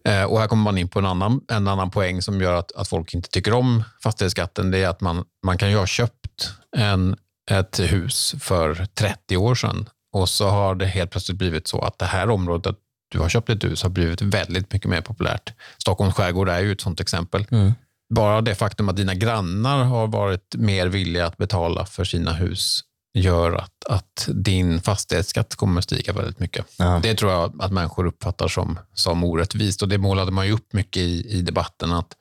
Eh, 0.09 0.25
och 0.25 0.41
här 0.41 0.47
kommer 0.47 0.63
man 0.63 0.79
in 0.79 0.89
på 0.89 0.99
en 0.99 1.07
annan, 1.07 1.41
en 1.49 1.69
annan 1.69 1.91
poäng 1.91 2.23
som 2.23 2.41
gör 2.41 2.55
att, 2.55 2.73
att 2.73 2.89
folk 2.89 3.15
inte 3.15 3.29
tycker 3.29 3.53
om 3.53 3.85
fastighetsskatten. 4.03 4.71
Det 4.71 4.79
är 4.79 4.89
att 4.89 5.01
man, 5.01 5.25
man 5.47 5.59
kan 5.59 5.71
ju 5.71 5.77
ha 5.77 5.87
köpt 5.87 6.51
en, 6.77 7.17
ett 7.51 7.81
hus 7.81 8.35
för 8.41 8.87
30 8.95 9.37
år 9.37 9.55
sedan 9.55 9.89
och 10.13 10.29
så 10.29 10.49
har 10.49 10.75
det 10.75 10.87
helt 10.87 11.11
plötsligt 11.11 11.39
blivit 11.39 11.69
så 11.69 11.81
att 11.81 11.99
det 11.99 12.05
här 12.05 12.31
området 12.31 12.77
du 13.09 13.19
har 13.19 13.29
köpt 13.29 13.51
ett 13.51 13.65
hus 13.65 13.83
har 13.83 13.91
blivit 13.91 14.23
väldigt 14.23 14.73
mycket 14.73 14.91
mer 14.91 15.01
populärt. 15.01 15.53
Stockholms 15.79 16.15
skärgård 16.15 16.49
är 16.49 16.61
ju 16.61 16.73
ett 16.73 16.81
sånt 16.81 17.01
exempel. 17.01 17.47
Mm. 17.51 17.73
Bara 18.15 18.41
det 18.41 18.55
faktum 18.55 18.89
att 18.89 18.97
dina 18.97 19.15
grannar 19.15 19.85
har 19.85 20.07
varit 20.07 20.55
mer 20.59 20.87
villiga 20.87 21.27
att 21.27 21.37
betala 21.37 21.87
för 21.87 22.05
sina 22.05 22.33
hus 22.33 22.81
gör 23.15 23.53
att, 23.53 23.85
att 23.89 24.29
din 24.35 24.81
fastighetsskatt 24.81 25.57
kommer 25.57 25.79
att 25.79 25.85
stiga 25.85 26.13
väldigt 26.13 26.39
mycket. 26.39 26.67
Ja. 26.77 27.01
Det 27.03 27.15
tror 27.15 27.33
jag 27.33 27.63
att 27.63 27.73
människor 27.73 28.07
uppfattar 28.07 28.49
som, 28.49 28.79
som 28.95 29.25
orättvist 29.25 29.83
och 29.83 29.89
det 29.89 29.99
målade 29.99 30.31
man 30.33 30.47
ju 30.47 30.53
upp 30.53 30.73
mycket 30.73 31.03
i, 31.03 31.39
i 31.39 31.43
debatten 31.43 31.93
att 31.93 32.17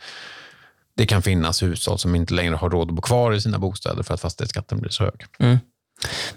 det 0.97 1.05
kan 1.05 1.21
finnas 1.21 1.63
hushåll 1.63 2.00
som 2.00 2.15
inte 2.15 2.33
längre 2.33 2.55
har 2.55 2.69
råd 2.69 2.89
att 2.89 2.95
bo 2.95 3.01
kvar 3.01 3.33
i 3.33 3.41
sina 3.41 3.59
bostäder 3.59 4.03
för 4.03 4.13
att 4.13 4.21
fastighetsskatten 4.21 4.81
blir 4.81 4.91
så 4.91 5.03
hög. 5.03 5.25
Mm. 5.39 5.57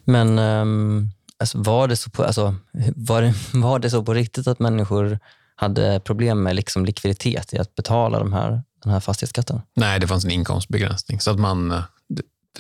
Men 0.05 0.39
um, 0.39 1.11
alltså 1.39 1.59
var, 1.59 1.89
det 1.89 1.97
så 1.97 2.11
på, 2.11 2.25
alltså, 2.25 2.55
var, 2.97 3.23
det, 3.23 3.35
var 3.59 3.79
det 3.79 3.91
så 3.91 4.03
på 4.03 4.15
riktigt 4.15 4.47
att 4.47 4.59
människor 4.59 5.19
hade 5.57 6.01
problem 6.01 6.43
med 6.43 6.57
liksom 6.57 6.85
likviditet 6.85 7.55
i 7.55 7.59
att 7.59 7.75
betala 7.75 8.19
de 8.19 8.33
här, 8.33 8.63
den 8.83 8.93
här 8.93 9.01
fastighetsskatten? 9.01 9.61
Nej, 9.75 10.01
det 10.01 10.07
fanns 10.07 10.25
en 10.25 10.31
inkomstbegränsning. 10.31 11.21
Så 11.21 11.31
att 11.31 11.39
man, 11.39 11.83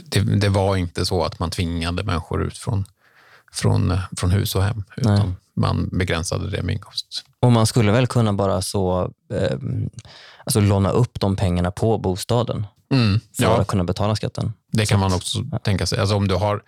det, 0.04 0.20
det 0.20 0.48
var 0.48 0.76
inte 0.76 1.06
så 1.06 1.24
att 1.24 1.38
man 1.38 1.50
tvingade 1.50 2.04
människor 2.04 2.42
ut 2.42 2.58
från, 2.58 2.84
från, 3.52 3.98
från 4.16 4.30
hus 4.30 4.54
och 4.54 4.62
hem, 4.62 4.84
utan 4.96 5.14
Nej. 5.14 5.34
man 5.56 5.88
begränsade 5.92 6.50
det 6.50 6.62
med 6.62 6.72
inkomst. 6.72 7.24
Och 7.40 7.52
man 7.52 7.66
skulle 7.66 7.92
väl 7.92 8.06
kunna 8.06 8.32
bara 8.32 8.62
så 8.62 9.12
eh, 9.32 9.58
alltså 10.44 10.60
låna 10.60 10.90
upp 10.90 11.20
de 11.20 11.36
pengarna 11.36 11.70
på 11.70 11.98
bostaden 11.98 12.66
mm, 12.92 13.20
för 13.36 13.44
ja. 13.44 13.60
att 13.60 13.66
kunna 13.66 13.84
betala 13.84 14.16
skatten? 14.16 14.52
Det 14.72 14.86
kan 14.86 15.00
man 15.00 15.12
också 15.12 15.38
ja. 15.52 15.58
tänka 15.58 15.86
sig. 15.86 15.98
Alltså 15.98 16.16
om 16.16 16.28
du 16.28 16.34
har 16.34 16.62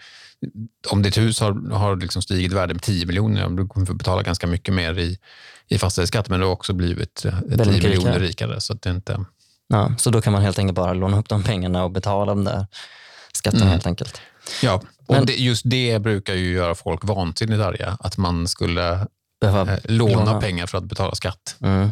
om 0.91 1.03
ditt 1.03 1.19
hus 1.19 1.41
har, 1.41 1.71
har 1.75 1.97
liksom 1.97 2.23
stigit 2.23 2.53
värde 2.53 2.75
med 2.75 2.83
10 2.83 3.07
miljoner, 3.07 3.49
du 3.49 3.67
kommer 3.67 3.87
få 3.87 3.95
betala 3.95 4.23
ganska 4.23 4.47
mycket 4.47 4.75
mer 4.75 4.99
i, 4.99 5.19
i 5.69 5.79
fastighetsskatt, 5.79 6.29
men 6.29 6.41
du 6.41 6.47
har 6.47 6.53
också 6.53 6.73
blivit 6.73 7.15
10 7.15 7.33
miljoner 7.67 7.91
rikare. 7.91 8.19
rikare 8.19 8.61
så, 8.61 8.75
det 8.75 8.91
inte... 8.91 9.25
ja, 9.69 9.93
så 9.99 10.11
då 10.11 10.21
kan 10.21 10.33
man 10.33 10.43
helt 10.43 10.59
enkelt 10.59 10.77
bara 10.77 10.93
låna 10.93 11.19
upp 11.19 11.29
de 11.29 11.43
pengarna 11.43 11.85
och 11.85 11.91
betala 11.91 12.35
de 12.35 12.45
där 12.45 12.67
skatterna 13.39 13.65
mm. 13.65 13.73
helt 13.73 13.87
enkelt. 13.87 14.21
Ja, 14.63 14.83
och 15.07 15.15
men, 15.15 15.27
det, 15.27 15.33
just 15.33 15.63
det 15.65 15.99
brukar 16.03 16.35
ju 16.35 16.53
göra 16.53 16.75
folk 16.75 17.05
vansinnigt 17.05 17.63
arga, 17.63 17.97
att 18.01 18.17
man 18.17 18.49
skulle 18.49 18.93
eh, 19.45 19.67
låna, 19.85 20.15
låna, 20.15 20.41
pengar 20.41 20.67
för 20.67 20.79
att 20.79 20.85
betala 20.85 21.15
skatt. 21.15 21.57
Mm. 21.63 21.91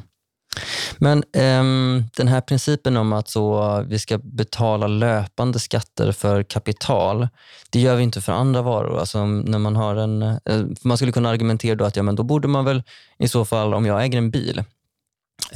Men 0.98 1.24
um, 1.36 2.04
den 2.16 2.28
här 2.28 2.40
principen 2.40 2.96
om 2.96 3.12
att 3.12 3.28
så, 3.28 3.80
vi 3.88 3.98
ska 3.98 4.18
betala 4.18 4.86
löpande 4.86 5.58
skatter 5.58 6.12
för 6.12 6.42
kapital, 6.42 7.28
det 7.70 7.80
gör 7.80 7.96
vi 7.96 8.02
inte 8.02 8.20
för 8.20 8.32
andra 8.32 8.62
varor. 8.62 8.98
Alltså, 8.98 9.26
när 9.26 9.58
man, 9.58 9.76
har 9.76 9.96
en, 9.96 10.22
uh, 10.22 10.66
man 10.82 10.96
skulle 10.96 11.12
kunna 11.12 11.28
argumentera 11.28 11.74
då 11.74 11.84
att 11.84 11.96
ja, 11.96 12.02
men 12.02 12.16
då 12.16 12.22
borde 12.22 12.48
man 12.48 12.64
väl 12.64 12.82
i 13.18 13.28
så 13.28 13.44
fall, 13.44 13.74
om 13.74 13.86
jag 13.86 14.04
äger 14.04 14.18
en 14.18 14.30
bil, 14.30 14.64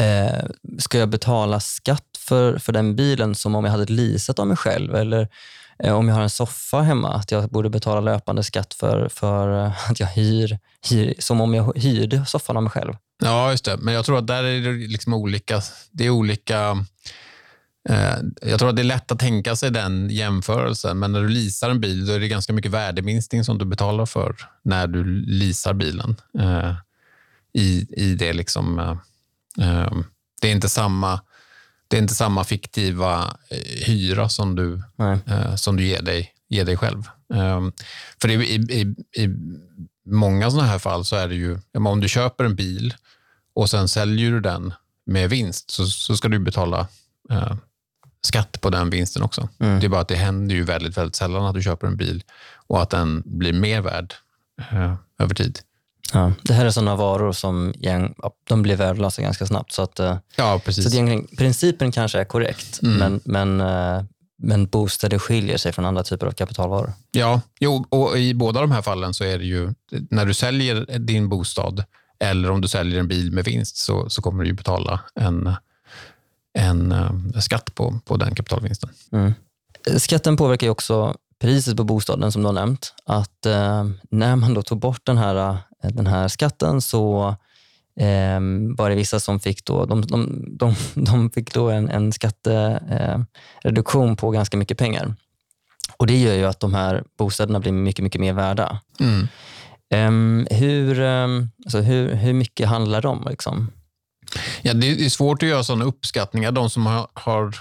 uh, 0.00 0.50
ska 0.78 0.98
jag 0.98 1.08
betala 1.08 1.60
skatt 1.60 2.18
för, 2.18 2.58
för 2.58 2.72
den 2.72 2.96
bilen 2.96 3.34
som 3.34 3.54
om 3.54 3.64
jag 3.64 3.72
hade 3.72 3.92
leasat 3.92 4.38
av 4.38 4.46
mig 4.46 4.56
själv? 4.56 4.94
Eller 4.94 5.28
Eh, 5.82 5.94
om 5.94 6.08
jag 6.08 6.14
har 6.14 6.22
en 6.22 6.30
soffa 6.30 6.80
hemma, 6.80 7.14
att 7.14 7.30
jag 7.30 7.48
borde 7.48 7.70
betala 7.70 8.00
löpande 8.00 8.42
skatt 8.42 8.74
för, 8.74 9.08
för 9.08 9.64
eh, 9.64 9.90
att 9.90 10.00
jag 10.00 10.06
hyr, 10.06 10.58
hyr, 10.90 11.14
som 11.18 11.40
om 11.40 11.54
jag 11.54 11.78
hyrde 11.78 12.26
soffan 12.26 12.56
av 12.56 12.62
mig 12.62 12.72
själv? 12.72 12.94
Ja, 13.22 13.50
just 13.50 13.64
det. 13.64 13.76
Men 13.76 13.94
jag 13.94 14.04
tror 14.04 14.18
att 14.18 14.26
där 14.26 14.44
är 14.44 14.60
det 14.60 14.72
liksom 14.72 15.14
olika. 15.14 15.62
Det 15.90 16.06
är 16.06 16.10
olika 16.10 16.84
eh, 17.88 18.16
jag 18.42 18.58
tror 18.58 18.68
att 18.68 18.76
det 18.76 18.82
är 18.82 18.84
lätt 18.84 19.12
att 19.12 19.18
tänka 19.18 19.56
sig 19.56 19.70
den 19.70 20.10
jämförelsen, 20.10 20.98
men 20.98 21.12
när 21.12 21.22
du 21.22 21.28
leasar 21.28 21.70
en 21.70 21.80
bil 21.80 22.06
då 22.06 22.12
är 22.12 22.20
det 22.20 22.28
ganska 22.28 22.52
mycket 22.52 22.70
värdeminskning 22.70 23.44
som 23.44 23.58
du 23.58 23.64
betalar 23.64 24.06
för 24.06 24.36
när 24.62 24.86
du 24.86 25.04
leasar 25.26 25.74
bilen. 25.74 26.16
Eh, 26.38 26.74
i, 27.52 27.86
I 27.90 28.14
det 28.14 28.32
liksom... 28.32 28.78
Eh, 28.78 28.96
eh 29.66 29.92
det 30.40 30.48
är 30.48 30.52
inte 30.52 30.68
samma 30.68 31.20
det 31.90 31.96
är 31.96 32.02
inte 32.02 32.14
samma 32.14 32.44
fiktiva 32.44 33.36
eh, 33.48 33.86
hyra 33.86 34.28
som 34.28 34.56
du, 34.56 34.82
eh, 35.26 35.54
som 35.54 35.76
du 35.76 35.84
ger, 35.84 36.02
dig, 36.02 36.32
ger 36.48 36.64
dig 36.64 36.76
själv. 36.76 37.02
för 38.20 38.28
det, 38.28 38.34
i, 38.34 38.54
i, 38.54 38.94
i 39.22 39.28
många 40.06 40.50
sådana 40.50 40.68
här 40.68 40.78
fall 40.78 41.04
så 41.04 41.16
är 41.16 41.28
det 41.28 41.34
ju, 41.34 41.58
om 41.74 42.00
du 42.00 42.08
köper 42.08 42.44
en 42.44 42.54
bil 42.54 42.94
och 43.54 43.70
sen 43.70 43.88
säljer 43.88 44.30
du 44.30 44.40
den 44.40 44.74
med 45.06 45.30
vinst 45.30 45.70
så, 45.70 45.86
så 45.86 46.16
ska 46.16 46.28
du 46.28 46.38
betala 46.38 46.86
eh, 47.30 47.54
skatt 48.22 48.60
på 48.60 48.70
den 48.70 48.90
vinsten 48.90 49.22
också. 49.22 49.48
Mm. 49.58 49.80
Det 49.80 49.86
är 49.86 49.88
bara 49.88 50.00
att 50.00 50.08
det 50.08 50.16
händer 50.16 50.54
ju 50.54 50.62
väldigt, 50.62 50.96
väldigt 50.96 51.16
sällan 51.16 51.44
att 51.44 51.54
du 51.54 51.62
köper 51.62 51.86
en 51.86 51.96
bil 51.96 52.22
och 52.66 52.82
att 52.82 52.90
den 52.90 53.22
blir 53.26 53.52
mer 53.52 53.80
värd 53.80 54.14
eh, 54.58 54.94
över 55.18 55.34
tid. 55.34 55.58
Ja, 56.12 56.32
det 56.42 56.52
här 56.52 56.66
är 56.66 56.70
sådana 56.70 56.96
varor 56.96 57.32
som 57.32 57.72
de 58.48 58.62
blir 58.62 58.76
värdelösa 58.76 59.22
ganska 59.22 59.46
snabbt. 59.46 59.72
Så, 59.72 59.82
att, 59.82 60.00
eh, 60.00 60.16
ja, 60.36 60.60
precis. 60.64 60.92
så 60.92 61.14
att 61.14 61.36
principen 61.36 61.92
kanske 61.92 62.20
är 62.20 62.24
korrekt, 62.24 62.82
mm. 62.82 62.98
men, 62.98 63.20
men, 63.24 63.60
eh, 63.60 64.04
men 64.42 64.66
bostäder 64.66 65.18
skiljer 65.18 65.56
sig 65.56 65.72
från 65.72 65.84
andra 65.84 66.02
typer 66.02 66.26
av 66.26 66.32
kapitalvaror. 66.32 66.92
Ja, 67.10 67.40
jo, 67.60 67.84
och 67.88 68.18
i 68.18 68.34
båda 68.34 68.60
de 68.60 68.70
här 68.70 68.82
fallen 68.82 69.14
så 69.14 69.24
är 69.24 69.38
det 69.38 69.44
ju 69.44 69.74
när 70.10 70.26
du 70.26 70.34
säljer 70.34 70.98
din 70.98 71.28
bostad 71.28 71.84
eller 72.20 72.50
om 72.50 72.60
du 72.60 72.68
säljer 72.68 73.00
en 73.00 73.08
bil 73.08 73.32
med 73.32 73.44
vinst 73.44 73.76
så, 73.76 74.10
så 74.10 74.22
kommer 74.22 74.44
du 74.44 74.52
betala 74.52 75.00
en, 75.14 75.52
en 76.58 76.92
uh, 76.92 77.40
skatt 77.40 77.74
på, 77.74 78.00
på 78.04 78.16
den 78.16 78.34
kapitalvinsten. 78.34 78.90
Mm. 79.12 79.32
Skatten 79.98 80.36
påverkar 80.36 80.66
ju 80.66 80.70
också 80.70 81.16
priset 81.40 81.76
på 81.76 81.84
bostaden 81.84 82.32
som 82.32 82.42
du 82.42 82.48
har 82.48 82.52
nämnt. 82.52 82.94
Att 83.06 83.46
eh, 83.46 83.88
när 84.10 84.36
man 84.36 84.54
då 84.54 84.62
tog 84.62 84.78
bort 84.78 85.00
den 85.06 85.18
här, 85.18 85.36
eh, 85.36 85.56
den 85.82 86.06
här 86.06 86.28
skatten 86.28 86.80
så 86.80 87.28
eh, 88.00 88.40
var 88.76 88.90
det 88.90 88.96
vissa 88.96 89.20
som 89.20 89.40
fick, 89.40 89.64
då, 89.64 89.86
de, 89.86 90.06
de, 90.06 90.44
de, 90.58 90.74
de 90.94 91.30
fick 91.30 91.54
då 91.54 91.70
en, 91.70 91.88
en 91.88 92.12
skattereduktion 92.12 94.10
eh, 94.10 94.16
på 94.16 94.30
ganska 94.30 94.56
mycket 94.56 94.78
pengar. 94.78 95.14
Och 95.96 96.06
Det 96.06 96.18
gör 96.18 96.34
ju 96.34 96.44
att 96.44 96.60
de 96.60 96.74
här 96.74 97.04
bostäderna 97.18 97.60
blir 97.60 97.72
mycket, 97.72 98.02
mycket 98.02 98.20
mer 98.20 98.32
värda. 98.32 98.80
Mm. 99.00 99.28
Um, 99.94 100.46
hur, 100.50 101.00
um, 101.00 101.50
alltså 101.64 101.80
hur, 101.80 102.14
hur 102.14 102.32
mycket 102.32 102.68
handlar 102.68 103.02
det 103.02 103.08
om? 103.08 103.26
Liksom? 103.30 103.70
Ja, 104.62 104.74
det 104.74 105.04
är 105.04 105.08
svårt 105.08 105.42
att 105.42 105.48
göra 105.48 105.64
sådana 105.64 105.84
uppskattningar. 105.84 106.52
De 106.52 106.70
som 106.70 106.86
har, 106.86 107.08
har 107.14 107.54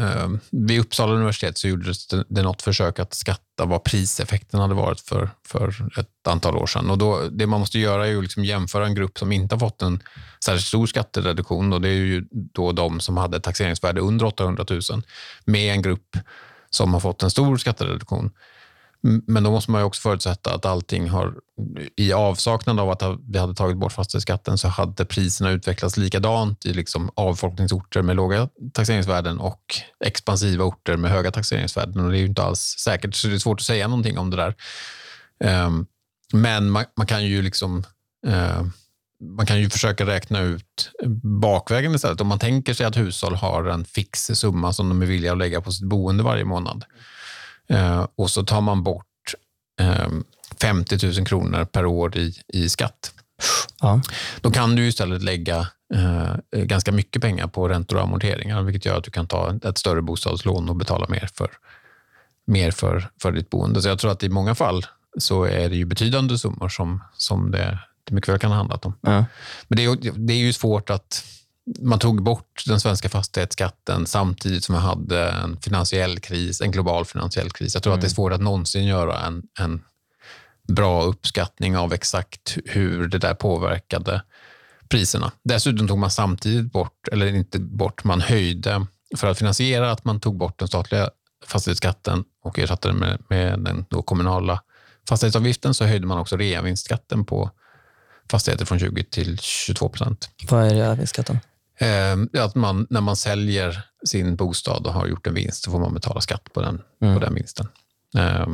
Eh, 0.00 0.28
vid 0.50 0.80
Uppsala 0.80 1.12
universitet 1.12 1.58
så 1.58 1.68
gjordes 1.68 2.06
det, 2.06 2.24
det 2.28 2.42
något 2.42 2.62
försök 2.62 2.98
att 2.98 3.14
skatta 3.14 3.64
vad 3.64 3.84
priseffekten 3.84 4.60
hade 4.60 4.74
varit 4.74 5.00
för, 5.00 5.30
för 5.46 5.68
ett 5.98 6.28
antal 6.28 6.56
år 6.56 6.66
sedan. 6.66 6.90
Och 6.90 6.98
då, 6.98 7.28
det 7.30 7.46
man 7.46 7.60
måste 7.60 7.78
göra 7.78 8.08
är 8.08 8.16
att 8.16 8.22
liksom 8.22 8.44
jämföra 8.44 8.86
en 8.86 8.94
grupp 8.94 9.18
som 9.18 9.32
inte 9.32 9.54
har 9.54 9.60
fått 9.60 9.82
en 9.82 10.02
särskilt 10.44 10.66
stor 10.66 10.86
skattereduktion. 10.86 11.72
Och 11.72 11.80
det 11.80 11.88
är 11.88 11.92
ju 11.92 12.24
då 12.30 12.72
de 12.72 13.00
som 13.00 13.16
hade 13.16 13.40
taxeringsvärde 13.40 14.00
under 14.00 14.26
800 14.26 14.64
000 14.70 14.80
med 15.44 15.72
en 15.74 15.82
grupp 15.82 16.16
som 16.70 16.92
har 16.92 17.00
fått 17.00 17.22
en 17.22 17.30
stor 17.30 17.56
skattereduktion. 17.56 18.30
Men 19.06 19.42
då 19.42 19.50
måste 19.50 19.70
man 19.70 19.82
också 19.82 20.00
förutsätta 20.00 20.54
att 20.54 20.64
allting 20.64 21.08
har, 21.08 21.34
i 21.96 22.12
avsaknad 22.12 22.80
av 22.80 22.90
att 22.90 23.02
vi 23.28 23.38
hade 23.38 23.54
tagit 23.54 23.76
bort 23.76 23.92
fastighetsskatten 23.92 24.58
så 24.58 24.68
hade 24.68 25.04
priserna 25.04 25.50
utvecklats 25.50 25.96
likadant 25.96 26.66
i 26.66 26.72
liksom 26.72 27.10
avfolkningsorter 27.14 28.02
med 28.02 28.16
låga 28.16 28.48
taxeringsvärden 28.72 29.38
och 29.38 29.62
expansiva 30.04 30.64
orter 30.64 30.96
med 30.96 31.10
höga 31.10 31.30
taxeringsvärden. 31.30 32.04
Och 32.04 32.10
det 32.10 32.16
är 32.16 32.20
ju 32.20 32.26
inte 32.26 32.42
alls 32.42 32.60
säkert, 32.60 33.14
så 33.14 33.28
det 33.28 33.34
är 33.34 33.38
svårt 33.38 33.60
att 33.60 33.66
säga 33.66 33.88
någonting 33.88 34.18
om 34.18 34.30
det 34.30 34.36
där. 34.36 34.54
Ehm, 35.44 35.86
men 36.32 36.70
man, 36.70 36.84
man 36.96 37.06
kan 37.06 37.24
ju 37.24 37.42
liksom... 37.42 37.84
Eh, 38.26 38.62
man 39.36 39.46
kan 39.46 39.60
ju 39.60 39.70
försöka 39.70 40.06
räkna 40.06 40.40
ut 40.40 40.90
bakvägen 41.22 41.94
istället. 41.94 42.20
Om 42.20 42.26
man 42.26 42.38
tänker 42.38 42.74
sig 42.74 42.86
att 42.86 42.96
hushåll 42.96 43.34
har 43.34 43.64
en 43.64 43.84
fix 43.84 44.26
summa 44.26 44.72
som 44.72 44.88
de 44.88 45.02
är 45.02 45.06
villiga 45.06 45.32
att 45.32 45.38
lägga 45.38 45.60
på 45.60 45.72
sitt 45.72 45.88
boende 45.88 46.22
varje 46.22 46.44
månad 46.44 46.84
eh, 47.68 48.06
och 48.16 48.30
så 48.30 48.44
tar 48.44 48.60
man 48.60 48.82
bort 48.82 49.34
eh, 49.80 50.08
50 50.60 51.06
000 51.06 51.26
kronor 51.26 51.64
per 51.64 51.86
år 51.86 52.16
i, 52.16 52.34
i 52.48 52.68
skatt. 52.68 53.12
Ja. 53.80 54.00
Då 54.40 54.50
kan 54.50 54.76
du 54.76 54.86
istället 54.86 55.22
lägga 55.22 55.68
eh, 55.94 56.34
ganska 56.62 56.92
mycket 56.92 57.22
pengar 57.22 57.46
på 57.46 57.68
räntor 57.68 57.96
och 57.96 58.02
amorteringar, 58.02 58.62
vilket 58.62 58.84
gör 58.84 58.98
att 58.98 59.04
du 59.04 59.10
kan 59.10 59.26
ta 59.26 59.58
ett 59.64 59.78
större 59.78 60.02
bostadslån 60.02 60.68
och 60.68 60.76
betala 60.76 61.06
mer 61.08 61.28
för, 61.34 61.50
mer 62.46 62.70
för, 62.70 63.10
för 63.22 63.32
ditt 63.32 63.50
boende. 63.50 63.82
Så 63.82 63.88
jag 63.88 63.98
tror 63.98 64.10
att 64.12 64.22
i 64.22 64.28
många 64.28 64.54
fall 64.54 64.86
så 65.18 65.44
är 65.44 65.68
det 65.68 65.76
ju 65.76 65.84
betydande 65.84 66.38
summor 66.38 66.68
som, 66.68 67.02
som 67.16 67.50
det, 67.50 67.78
det 68.04 68.14
mycket 68.14 68.28
väl 68.28 68.38
kan 68.38 68.50
ha 68.50 68.56
handlat 68.56 68.84
om. 68.84 68.94
Ja. 69.00 69.24
Men 69.68 69.76
det 69.76 69.84
är, 69.84 70.12
det 70.14 70.32
är 70.32 70.38
ju 70.38 70.52
svårt 70.52 70.90
att... 70.90 71.24
Man 71.80 71.98
tog 71.98 72.22
bort 72.22 72.62
den 72.66 72.80
svenska 72.80 73.08
fastighetsskatten 73.08 74.06
samtidigt 74.06 74.64
som 74.64 74.72
man 74.72 74.82
hade 74.82 75.30
en 75.30 75.60
finansiell 75.60 76.20
kris, 76.20 76.60
en 76.60 76.70
global 76.70 77.04
finansiell 77.04 77.50
kris. 77.50 77.74
Jag 77.74 77.82
tror 77.82 77.92
mm. 77.92 77.98
att 77.98 78.00
det 78.00 78.06
är 78.06 78.08
mm. 78.08 78.14
svårt 78.14 78.32
att 78.32 78.40
någonsin 78.40 78.84
göra 78.84 79.20
en, 79.20 79.42
en 79.60 79.84
bra 80.68 81.02
uppskattning 81.02 81.76
av 81.76 81.92
exakt 81.92 82.58
hur 82.64 83.08
det 83.08 83.18
där 83.18 83.34
påverkade 83.34 84.22
priserna. 84.88 85.32
Dessutom 85.44 85.88
tog 85.88 85.98
man 85.98 86.10
samtidigt 86.10 86.72
bort, 86.72 87.08
eller 87.12 87.26
inte 87.26 87.58
bort, 87.58 88.04
man 88.04 88.20
höjde 88.20 88.86
för 89.16 89.26
att 89.26 89.38
finansiera 89.38 89.90
att 89.90 90.04
man 90.04 90.20
tog 90.20 90.36
bort 90.36 90.58
den 90.58 90.68
statliga 90.68 91.10
fastighetsskatten 91.46 92.24
och 92.42 92.58
ersatte 92.58 92.88
den 92.88 92.96
med, 92.96 93.22
med 93.28 93.60
den 93.60 93.84
kommunala 93.84 94.62
fastighetsavgiften 95.08 95.74
så 95.74 95.84
höjde 95.84 96.06
man 96.06 96.18
också 96.18 96.36
reavinstskatten 96.36 97.24
på 97.24 97.50
fastigheter 98.30 98.64
från 98.64 98.78
20 98.78 99.04
till 99.04 99.38
22 99.38 99.88
procent. 99.88 100.30
Vad 100.50 100.66
är 100.66 100.74
reavinstskatten? 100.74 101.38
Eh, 101.78 102.44
att 102.44 102.54
man, 102.54 102.86
när 102.90 103.00
man 103.00 103.16
säljer 103.16 103.82
sin 104.06 104.36
bostad 104.36 104.86
och 104.86 104.92
har 104.92 105.06
gjort 105.06 105.26
en 105.26 105.34
vinst 105.34 105.64
så 105.64 105.70
får 105.70 105.78
man 105.78 105.94
betala 105.94 106.20
skatt 106.20 106.52
på 106.52 106.62
den, 106.62 106.82
mm. 107.02 107.14
på 107.14 107.20
den 107.20 107.34
vinsten. 107.34 107.68
Eh, 108.16 108.46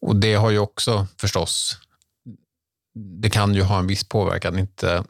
och 0.00 0.16
Det 0.16 0.34
har 0.34 0.50
ju 0.50 0.58
också 0.58 1.06
förstås, 1.20 1.78
det 2.94 3.30
kan 3.30 3.54
ju 3.54 3.62
ha 3.62 3.78
en 3.78 3.86
viss 3.86 4.08
påverkan, 4.08 4.58
inte 4.58 5.04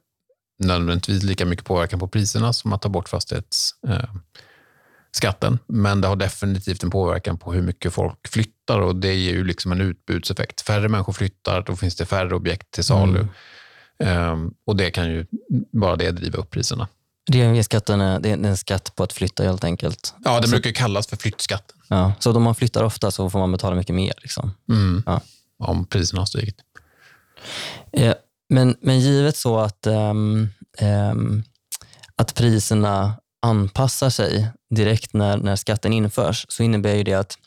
nödvändigtvis 0.59 1.22
lika 1.22 1.46
mycket 1.46 1.64
påverkan 1.64 1.98
på 1.98 2.09
priserna 2.09 2.52
som 2.52 2.72
att 2.72 2.83
ta 2.83 2.88
bort 2.88 3.09
fastighetsskatten. 3.09 5.52
Eh, 5.52 5.59
Men 5.66 6.00
det 6.00 6.09
har 6.09 6.16
definitivt 6.16 6.83
en 6.83 6.90
påverkan 6.90 7.38
på 7.38 7.52
hur 7.52 7.62
mycket 7.62 7.92
folk 7.92 8.28
flyttar 8.28 8.81
och 8.81 8.96
det 8.96 9.14
ger 9.14 9.33
ju 9.33 9.44
liksom 9.44 9.72
en 9.72 9.81
utbudseffekt. 9.81 10.61
Färre 10.61 10.88
människor 10.88 11.12
flyttar, 11.12 11.62
då 11.62 11.76
finns 11.76 11.96
det 11.96 12.07
färre 12.07 12.35
objekt 12.35 12.70
till 12.70 12.85
salu. 12.85 13.18
Mm. 13.18 13.28
Um, 14.33 14.54
och 14.64 14.76
det 14.76 14.90
kan 14.90 15.11
ju 15.11 15.26
bara 15.72 15.96
det 15.96 16.11
driva 16.11 16.38
upp 16.38 16.50
priserna. 16.50 16.88
Reavinstskatten 17.28 18.00
är, 18.00 18.20
det 18.20 18.30
är 18.30 18.34
en 18.34 18.56
skatt 18.56 18.92
på 18.96 19.02
att 19.02 19.12
flytta 19.12 19.44
helt 19.44 19.64
enkelt. 19.64 20.14
Ja, 20.24 20.40
det 20.40 20.48
brukar 20.48 20.70
kallas 20.70 21.06
för 21.06 21.16
flyttskatten. 21.16 21.76
Ja, 21.88 22.12
så 22.18 22.36
om 22.36 22.42
man 22.42 22.54
flyttar 22.54 22.84
ofta 22.84 23.10
så 23.10 23.30
får 23.30 23.38
man 23.38 23.52
betala 23.52 23.76
mycket 23.76 23.94
mer? 23.94 24.12
Liksom. 24.22 24.54
Mm. 24.68 25.02
Ja. 25.06 25.20
Om 25.58 25.86
priserna 25.86 26.20
har 26.20 26.26
stigit. 26.26 26.56
Ja, 27.90 28.14
men, 28.48 28.76
men 28.80 29.00
givet 29.00 29.36
så 29.36 29.58
att, 29.58 29.86
um, 29.86 30.48
um, 30.80 31.42
att 32.16 32.34
priserna 32.34 33.14
anpassar 33.42 34.10
sig 34.10 34.48
direkt 34.70 35.14
när, 35.14 35.36
när 35.36 35.56
skatten 35.56 35.92
införs 35.92 36.46
så 36.48 36.62
innebär 36.62 36.94
ju 36.94 37.02
det 37.02 37.14
att 37.14 37.38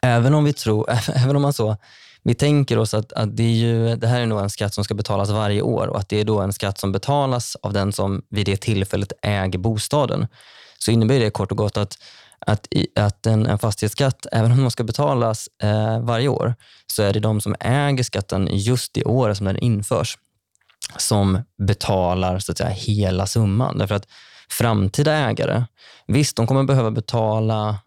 även 0.00 0.34
om 0.34 0.44
vi 0.44 0.52
tror, 0.52 0.90
även 1.14 1.36
om 1.36 1.42
man 1.42 1.52
så 1.52 1.76
vi 2.22 2.34
tänker 2.34 2.78
oss 2.78 2.94
att, 2.94 3.12
att 3.12 3.36
det, 3.36 3.42
är 3.42 3.54
ju, 3.54 3.96
det 3.96 4.06
här 4.06 4.20
är 4.20 4.26
nog 4.26 4.40
en 4.40 4.50
skatt 4.50 4.74
som 4.74 4.84
ska 4.84 4.94
betalas 4.94 5.30
varje 5.30 5.62
år 5.62 5.86
och 5.86 5.98
att 5.98 6.08
det 6.08 6.20
är 6.20 6.24
då 6.24 6.40
en 6.40 6.52
skatt 6.52 6.78
som 6.78 6.92
betalas 6.92 7.56
av 7.62 7.72
den 7.72 7.92
som 7.92 8.22
vid 8.30 8.46
det 8.46 8.56
tillfället 8.56 9.12
äger 9.22 9.58
bostaden. 9.58 10.26
Så 10.78 10.90
innebär 10.90 11.20
det 11.20 11.30
kort 11.30 11.50
och 11.50 11.58
gott 11.58 11.76
att, 11.76 11.98
att, 12.46 12.68
att 12.96 13.26
en, 13.26 13.46
en 13.46 13.58
fastighetsskatt, 13.58 14.26
även 14.32 14.52
om 14.52 14.60
den 14.60 14.70
ska 14.70 14.84
betalas 14.84 15.48
eh, 15.62 16.00
varje 16.00 16.28
år, 16.28 16.54
så 16.86 17.02
är 17.02 17.12
det 17.12 17.20
de 17.20 17.40
som 17.40 17.56
äger 17.60 18.04
skatten 18.04 18.48
just 18.52 18.94
det 18.94 19.04
året 19.04 19.36
som 19.36 19.46
den 19.46 19.58
införs 19.58 20.18
som 20.96 21.42
betalar 21.58 22.38
så 22.38 22.52
att 22.52 22.58
säga, 22.58 22.70
hela 22.70 23.26
summan. 23.26 23.78
Därför 23.78 23.94
att 23.94 24.06
framtida 24.50 25.12
ägare, 25.14 25.64
visst, 26.06 26.36
de 26.36 26.46
kommer 26.46 26.64
behöva 26.64 26.90
betala 26.90 27.78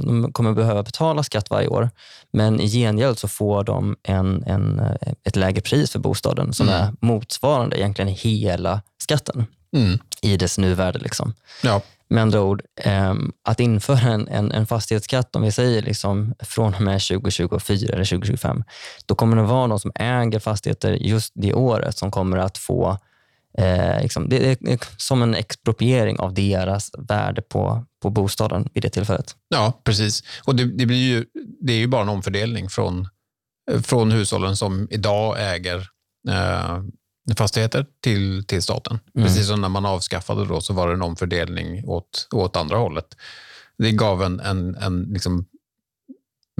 de 0.00 0.32
kommer 0.32 0.52
behöva 0.52 0.82
betala 0.82 1.22
skatt 1.22 1.50
varje 1.50 1.68
år, 1.68 1.90
men 2.32 2.60
i 2.60 2.68
gengäld 2.68 3.18
så 3.18 3.28
får 3.28 3.64
de 3.64 3.96
en, 4.02 4.44
en, 4.46 4.78
eh, 4.78 5.12
ett 5.24 5.36
lägre 5.36 5.60
pris 5.60 5.90
för 5.90 5.98
bostaden 5.98 6.52
som 6.52 6.68
mm. 6.68 6.80
är 6.80 6.92
motsvarande 7.00 7.78
egentligen 7.78 8.08
hela 8.08 8.82
skatten 8.98 9.46
mm. 9.76 9.98
i 10.22 10.36
dess 10.36 10.58
nuvärde. 10.58 10.98
Liksom. 10.98 11.34
Ja. 11.62 11.80
Med 12.08 12.22
andra 12.22 12.40
ord, 12.40 12.62
eh, 12.76 13.14
att 13.44 13.60
införa 13.60 13.98
en, 13.98 14.28
en, 14.28 14.52
en, 14.52 14.66
fastighetsskatt, 14.66 15.36
om 15.36 15.42
vi 15.42 15.52
säger 15.52 15.82
liksom 15.82 16.34
från 16.38 16.74
och 16.74 16.80
med 16.80 17.00
2024 17.00 17.92
eller 17.92 18.04
2025, 18.04 18.64
då 19.06 19.14
kommer 19.14 19.36
det 19.36 19.42
vara 19.42 19.66
de 19.66 19.80
som 19.80 19.92
äger 19.94 20.38
fastigheter 20.38 20.92
just 20.92 21.32
det 21.34 21.54
året 21.54 21.98
som 21.98 22.10
kommer 22.10 22.36
att 22.36 22.58
få 22.58 22.98
Eh, 23.58 24.02
liksom, 24.02 24.28
det 24.28 24.50
är 24.50 24.78
som 24.96 25.22
en 25.22 25.34
expropriering 25.34 26.18
av 26.18 26.34
deras 26.34 26.90
värde 26.98 27.42
på, 27.42 27.84
på 28.02 28.10
bostaden 28.10 28.68
vid 28.74 28.82
det 28.82 28.90
tillfället. 28.90 29.36
Ja, 29.48 29.80
precis. 29.84 30.24
Och 30.44 30.56
det, 30.56 30.64
det 30.64 30.86
blir 30.86 30.96
ju, 30.96 31.24
det 31.60 31.72
är 31.72 31.78
ju 31.78 31.86
bara 31.86 32.02
en 32.02 32.08
omfördelning 32.08 32.68
från, 32.68 33.08
från 33.82 34.12
hushållen 34.12 34.56
som 34.56 34.88
idag 34.90 35.54
äger 35.54 35.88
eh, 36.28 36.82
fastigheter 37.36 37.86
till, 38.02 38.44
till 38.46 38.62
staten. 38.62 39.00
Mm. 39.14 39.26
Precis 39.26 39.46
som 39.46 39.60
när 39.60 39.68
man 39.68 39.86
avskaffade 39.86 40.46
då 40.46 40.60
så 40.60 40.74
var 40.74 40.88
det 40.88 40.94
en 40.94 41.02
omfördelning 41.02 41.84
åt, 41.88 42.28
åt 42.32 42.56
andra 42.56 42.76
hållet. 42.76 43.16
Det 43.78 43.92
gav 43.92 44.22
en, 44.22 44.40
en, 44.40 44.74
en 44.74 45.02
liksom 45.02 45.46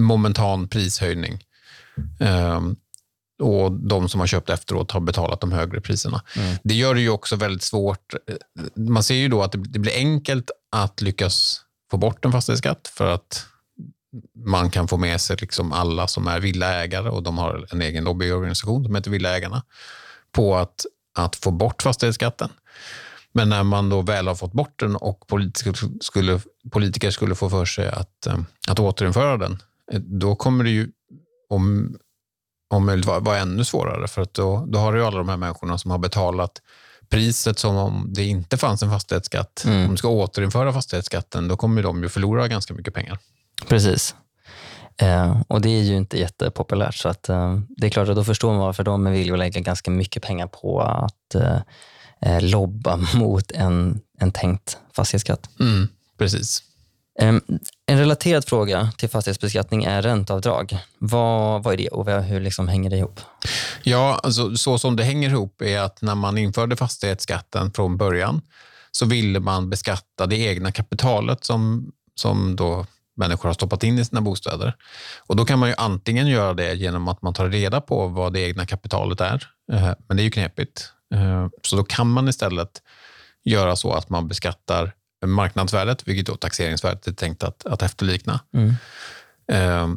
momentan 0.00 0.68
prishöjning. 0.68 1.44
Eh, 2.20 2.60
och 3.42 3.72
de 3.72 4.08
som 4.08 4.20
har 4.20 4.26
köpt 4.26 4.50
efteråt 4.50 4.90
har 4.90 5.00
betalat 5.00 5.40
de 5.40 5.52
högre 5.52 5.80
priserna. 5.80 6.22
Mm. 6.36 6.56
Det 6.62 6.74
gör 6.74 6.94
det 6.94 7.00
ju 7.00 7.10
också 7.10 7.36
väldigt 7.36 7.62
svårt. 7.62 8.14
Man 8.76 9.02
ser 9.02 9.14
ju 9.14 9.28
då 9.28 9.42
att 9.42 9.52
det 9.52 9.78
blir 9.78 9.96
enkelt 9.96 10.50
att 10.72 11.00
lyckas 11.00 11.60
få 11.90 11.96
bort 11.96 12.24
en 12.24 12.32
fastighetsskatt 12.32 12.92
för 12.94 13.14
att 13.14 13.46
man 14.36 14.70
kan 14.70 14.88
få 14.88 14.96
med 14.96 15.20
sig 15.20 15.36
liksom 15.40 15.72
alla 15.72 16.06
som 16.06 16.26
är 16.26 16.40
villaägare 16.40 17.08
och 17.08 17.22
de 17.22 17.38
har 17.38 17.66
en 17.70 17.82
egen 17.82 18.04
lobbyorganisation 18.04 18.84
som 18.84 18.94
heter 18.94 19.10
Villaägarna 19.10 19.62
på 20.32 20.56
att, 20.56 20.86
att 21.18 21.36
få 21.36 21.50
bort 21.50 21.82
fastighetsskatten. 21.82 22.48
Men 23.32 23.48
när 23.48 23.62
man 23.62 23.88
då 23.88 24.02
väl 24.02 24.28
har 24.28 24.34
fått 24.34 24.52
bort 24.52 24.80
den 24.80 24.96
och 24.96 25.26
politiker 25.26 25.74
skulle, 26.00 26.40
politiker 26.70 27.10
skulle 27.10 27.34
få 27.34 27.50
för 27.50 27.64
sig 27.64 27.88
att, 27.88 28.26
eh, 28.26 28.38
att 28.68 28.78
återinföra 28.78 29.36
den, 29.36 29.62
eh, 29.92 30.00
då 30.00 30.36
kommer 30.36 30.64
det 30.64 30.70
ju, 30.70 30.88
om 31.48 31.96
om 32.76 32.86
möjligt 32.86 33.06
vara, 33.06 33.20
vara 33.20 33.38
ännu 33.38 33.64
svårare. 33.64 34.08
För 34.08 34.22
att 34.22 34.34
då, 34.34 34.64
då 34.68 34.78
har 34.78 34.92
du 34.92 35.04
alla 35.04 35.18
de 35.18 35.28
här 35.28 35.36
människorna 35.36 35.78
som 35.78 35.90
har 35.90 35.98
betalat 35.98 36.62
priset 37.08 37.58
som 37.58 37.76
om 37.76 38.06
det 38.14 38.24
inte 38.24 38.56
fanns 38.56 38.82
en 38.82 38.90
fastighetsskatt. 38.90 39.64
Mm. 39.66 39.84
Om 39.84 39.90
du 39.90 39.96
ska 39.96 40.08
återinföra 40.08 40.72
fastighetsskatten, 40.72 41.48
då 41.48 41.56
kommer 41.56 41.82
de 41.82 42.02
ju 42.02 42.08
förlora 42.08 42.48
ganska 42.48 42.74
mycket 42.74 42.94
pengar. 42.94 43.18
Precis. 43.68 44.14
Eh, 44.96 45.40
och 45.48 45.60
det 45.60 45.68
är 45.68 45.82
ju 45.82 45.96
inte 45.96 46.18
jättepopulärt, 46.18 46.94
så 46.94 47.08
att, 47.08 47.28
eh, 47.28 47.58
det 47.68 47.86
är 47.86 47.90
klart 47.90 48.08
att 48.08 48.16
då 48.16 48.24
förstår 48.24 48.50
man 48.50 48.58
varför 48.58 48.84
de 48.84 49.04
vill 49.04 49.34
lägga 49.34 49.60
ganska 49.60 49.90
mycket 49.90 50.22
pengar 50.22 50.46
på 50.46 50.80
att 50.80 51.34
eh, 51.34 51.58
eh 52.20 52.40
lobba 52.40 52.96
mot 53.14 53.50
en, 53.50 54.00
en 54.18 54.32
tänkt 54.32 54.78
fastighetsskatt. 54.92 55.50
Mm, 55.60 55.88
precis. 56.18 56.62
Ehm, 57.20 57.40
en 57.86 57.98
relaterad 57.98 58.44
fråga 58.44 58.92
till 58.98 59.08
fastighetsbeskattning 59.08 59.84
är 59.84 60.02
ränteavdrag. 60.02 60.78
Vad, 60.98 61.62
vad 61.62 61.74
är 61.74 61.78
det 61.78 61.88
och 61.88 62.22
hur 62.22 62.40
liksom 62.40 62.68
hänger 62.68 62.90
det 62.90 62.96
ihop? 62.96 63.20
Ja, 63.82 64.20
alltså, 64.22 64.56
så 64.56 64.78
som 64.78 64.96
det 64.96 65.04
hänger 65.04 65.30
ihop 65.30 65.62
är 65.62 65.80
att 65.80 66.02
när 66.02 66.14
man 66.14 66.38
införde 66.38 66.76
fastighetsskatten 66.76 67.72
från 67.72 67.96
början 67.96 68.42
så 68.90 69.06
ville 69.06 69.40
man 69.40 69.70
beskatta 69.70 70.26
det 70.26 70.36
egna 70.36 70.72
kapitalet 70.72 71.44
som, 71.44 71.92
som 72.14 72.56
då 72.56 72.86
människor 73.16 73.48
har 73.48 73.54
stoppat 73.54 73.84
in 73.84 73.98
i 73.98 74.04
sina 74.04 74.20
bostäder. 74.20 74.76
Och 75.26 75.36
Då 75.36 75.44
kan 75.44 75.58
man 75.58 75.68
ju 75.68 75.74
antingen 75.78 76.26
göra 76.26 76.54
det 76.54 76.74
genom 76.74 77.08
att 77.08 77.22
man 77.22 77.34
tar 77.34 77.48
reda 77.48 77.80
på 77.80 78.06
vad 78.06 78.32
det 78.32 78.40
egna 78.40 78.66
kapitalet 78.66 79.20
är, 79.20 79.48
eh, 79.72 79.92
men 80.08 80.16
det 80.16 80.22
är 80.22 80.24
ju 80.24 80.30
knepigt. 80.30 80.92
Eh, 81.14 81.48
så 81.62 81.76
då 81.76 81.84
kan 81.84 82.10
man 82.10 82.28
istället 82.28 82.82
göra 83.44 83.76
så 83.76 83.92
att 83.92 84.08
man 84.08 84.28
beskattar 84.28 84.92
marknadsvärdet, 85.26 86.08
vilket 86.08 86.26
då 86.26 86.36
taxeringsvärdet 86.36 87.06
är 87.06 87.12
tänkt 87.12 87.42
att, 87.42 87.66
att 87.66 87.82
efterlikna. 87.82 88.40
Mm. 88.54 88.74
Eh, 89.52 89.88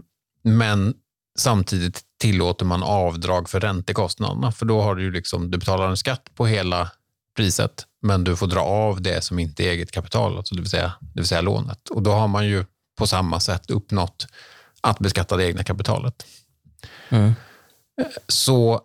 men 0.44 0.94
samtidigt 1.40 2.02
tillåter 2.20 2.66
man 2.66 2.84
avdrag 2.84 3.50
för 3.50 3.60
räntekostnaderna, 3.60 4.52
för 4.52 4.66
då 4.66 4.82
har 4.82 4.96
du, 4.96 5.12
liksom, 5.12 5.52
du 5.52 5.58
betalar 5.58 5.90
en 5.90 5.98
skatt 5.98 6.30
på 6.36 6.46
hela 6.46 6.92
priset, 7.36 7.86
men 8.02 8.24
du 8.24 8.36
får 8.36 8.48
dra 8.48 8.60
av 8.60 9.02
det 9.02 9.24
som 9.24 9.40
inte 9.40 9.64
är 9.64 9.72
eget 9.72 9.92
kapital, 9.92 10.38
alltså 10.38 10.56
det, 10.56 10.62
vill 10.62 10.70
säga, 10.70 10.94
det 11.00 11.20
vill 11.20 11.28
säga 11.28 11.42
lånet. 11.42 11.90
Och 11.90 12.04
då 12.04 12.12
har 12.12 12.28
man 12.28 12.48
ju 12.48 12.66
på 12.98 13.08
samma 13.08 13.40
sätt 13.40 13.70
uppnått 13.70 14.28
att 14.82 15.00
beskatta 15.00 15.38
det 15.38 15.46
egna 15.46 15.64
kapitalet. 15.64 16.26
Mm. 17.10 17.34
Så 18.28 18.82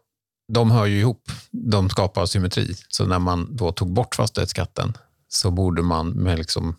de 0.53 0.71
hör 0.71 0.87
ju 0.87 1.01
ihop. 1.01 1.31
De 1.51 1.91
skapar 1.91 2.27
symmetri. 2.27 2.75
Så 2.89 3.07
när 3.07 3.19
man 3.19 3.57
då 3.57 3.73
tog 3.73 3.93
bort 3.93 4.15
fastighetsskatten 4.15 4.97
så 5.33 5.51
borde 5.51 5.83
man 5.83 6.09
med, 6.09 6.39
liksom, 6.39 6.77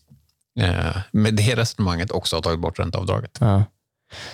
eh, 0.59 0.97
med 1.11 1.35
det 1.35 1.55
resonemanget 1.55 2.11
också 2.11 2.35
ha 2.35 2.41
tagit 2.41 2.59
bort 2.59 2.79
ränteavdraget. 2.79 3.37
Ja. 3.39 3.63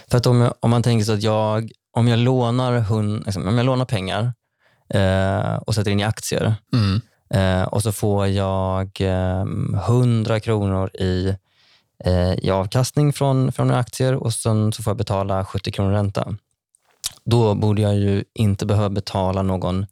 För 0.08 0.18
att 0.18 0.26
om, 0.26 0.42
jag, 0.42 0.54
om 0.60 0.70
man 0.70 0.84
tänker 0.84 1.06
så 1.06 1.14
att 1.14 1.24
jag, 1.24 1.72
om 1.92 2.08
jag 2.08 2.20
lånar, 2.20 2.80
hund, 2.80 3.24
liksom, 3.26 3.48
om 3.48 3.58
jag 3.58 3.66
lånar 3.66 3.86
pengar 3.86 4.34
eh, 4.94 5.56
och 5.56 5.76
sätter 5.76 5.92
in 5.92 6.00
i 6.00 6.04
aktier 6.04 6.56
Mm. 6.74 7.02
eh, 7.34 7.68
och 7.68 7.84
så 7.84 7.92
får 7.92 8.28
jag 8.28 9.02
eh, 9.02 9.46
100 9.88 10.40
kronor 10.40 10.90
i, 10.96 11.36
eh, 12.04 12.34
i 12.34 12.52
avkastning 12.52 13.14
från, 13.14 13.52
från 13.52 13.72
aktier 13.72 14.14
och 14.14 14.34
sen 14.34 14.74
så 14.74 14.84
får 14.84 14.92
jag 14.92 14.98
betala 14.98 15.46
70 15.46 15.72
kronor 15.72 15.92
ränta. 15.92 16.36
Då 17.26 17.56
borde 17.56 17.82
jag 17.82 17.96
ju 17.96 18.24
inte 18.34 18.66
behöva 18.66 18.90
betala 18.90 19.42
någon 19.42 19.86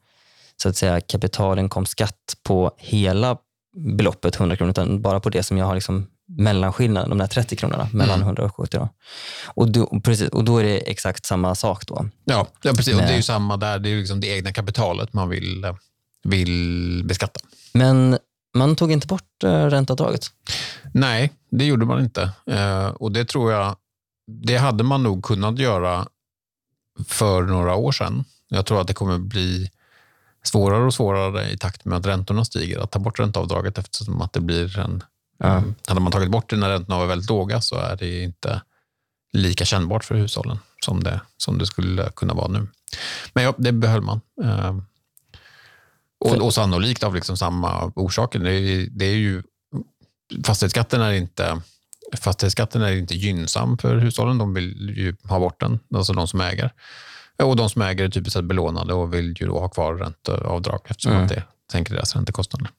så 0.57 0.69
att 0.69 0.75
säga, 0.77 1.01
kapitalinkomstskatt 1.01 2.33
på 2.43 2.71
hela 2.77 3.37
beloppet 3.75 4.35
100 4.39 4.55
kronor, 4.57 4.69
utan 4.71 5.01
bara 5.01 5.19
på 5.19 5.29
det 5.29 5.43
som 5.43 5.57
jag 5.57 5.65
har 5.65 5.75
liksom 5.75 6.07
mellanskillnaden, 6.27 7.09
de 7.09 7.17
där 7.17 7.27
30 7.27 7.55
kronorna 7.55 7.89
mellan 7.93 8.15
Mm. 8.15 8.27
100 8.27 8.43
och 8.45 8.55
70. 8.55 8.77
Då. 8.77 8.89
Och, 9.45 9.71
då, 9.71 10.01
precis, 10.03 10.29
och 10.29 10.43
då 10.43 10.57
är 10.57 10.63
det 10.63 10.77
exakt 10.77 11.25
samma 11.25 11.55
sak 11.55 11.87
då. 11.87 12.09
Ja, 12.25 12.47
ja, 12.61 12.73
precis. 12.73 12.93
Och 12.93 12.99
det 13.01 13.05
är 13.07 13.09
ju 13.09 13.13
Nej. 13.13 13.23
samma 13.23 13.57
där. 13.57 13.79
Det 13.79 13.89
är 13.89 13.95
liksom 13.95 14.19
det 14.19 14.27
egna 14.27 14.53
kapitalet 14.53 15.13
man 15.13 15.29
vill, 15.29 15.63
eh, 15.63 15.75
vill 16.23 17.03
beskatta. 17.05 17.39
Men 17.73 18.17
man 18.55 18.75
tog 18.75 18.91
inte 18.91 19.07
bort 19.07 19.43
eh, 19.43 19.49
ränteavdraget. 19.65 20.25
Nej, 20.93 21.33
det 21.51 21.65
gjorde 21.65 21.85
man 21.85 22.03
inte. 22.03 22.29
Eh, 22.51 22.85
och 22.87 23.11
det 23.11 23.25
tror 23.25 23.51
jag, 23.51 23.75
det 24.43 24.57
hade 24.57 24.83
man 24.83 25.03
nog 25.03 25.23
kunnat 25.23 25.59
göra 25.59 26.07
för 27.07 27.41
några 27.41 27.75
år 27.75 27.91
sedan. 27.91 28.23
Jag 28.47 28.65
tror 28.65 28.81
att 28.81 28.87
det 28.87 28.93
kommer 28.93 29.17
bli 29.17 29.69
svårare 30.47 30.83
och 30.83 30.93
svårare 30.93 31.49
i 31.49 31.57
takt 31.57 31.85
med 31.85 31.97
att 31.97 32.05
räntorna 32.05 32.45
stiger 32.45 32.79
att 32.79 32.91
ta 32.91 32.99
bort 32.99 33.19
ränteavdraget 33.19 33.77
eftersom 33.77 34.21
att 34.21 34.33
det 34.33 34.39
blir 34.39 34.79
en... 34.79 35.03
Ja. 35.37 35.63
Hade 35.87 35.99
man 35.99 36.11
tagit 36.11 36.31
bort 36.31 36.49
det 36.49 36.55
när 36.55 36.69
räntorna 36.69 36.99
var 36.99 37.05
väldigt 37.05 37.29
låga 37.29 37.61
så 37.61 37.75
är 37.75 37.95
det 37.95 38.23
inte 38.23 38.61
lika 39.33 39.65
kännbart 39.65 40.03
för 40.03 40.15
hushållen 40.15 40.59
som 40.85 41.03
det, 41.03 41.21
som 41.37 41.57
det 41.57 41.65
skulle 41.65 42.09
kunna 42.15 42.33
vara 42.33 42.47
nu. 42.47 42.67
Men 43.33 43.43
ja, 43.43 43.53
det 43.57 43.71
behöll 43.71 44.01
man. 44.01 44.21
Eh, 44.43 44.77
och, 46.19 46.35
och 46.35 46.53
sannolikt 46.53 47.03
av 47.03 47.15
liksom 47.15 47.37
samma 47.37 47.91
orsaker. 47.95 48.39
Det 48.39 48.53
är, 48.53 48.87
det 48.91 49.05
är 49.05 49.15
ju, 49.15 49.43
fastighetsskatten 50.45 51.01
är 51.01 51.11
inte 51.11 51.61
Fastighetsskatten 52.13 52.81
är 52.81 52.91
inte 52.91 53.15
gynnsam 53.15 53.77
för 53.77 53.97
hushållen. 53.97 54.37
De 54.37 54.53
vill 54.53 54.93
ju 54.97 55.15
ha 55.23 55.39
bort 55.39 55.59
den, 55.59 55.79
alltså 55.95 56.13
de 56.13 56.27
som 56.27 56.41
äger. 56.41 56.71
Och 57.43 57.55
de 57.55 57.69
som 57.69 57.81
äger 57.81 58.03
är 58.03 58.09
typiskt 58.09 58.33
sett 58.33 58.45
belånade 58.45 58.93
och 58.93 59.13
vill 59.13 59.35
ju 59.41 59.47
då 59.47 59.59
ha 59.59 59.69
kvar 59.69 59.93
ränteavdrag 59.95 60.79
eftersom 60.85 61.11
Mm. 61.11 61.23
att 61.23 61.29
det 61.29 61.43
sänker 61.71 61.93
deras 61.93 62.15
räntekostnader. 62.15 62.69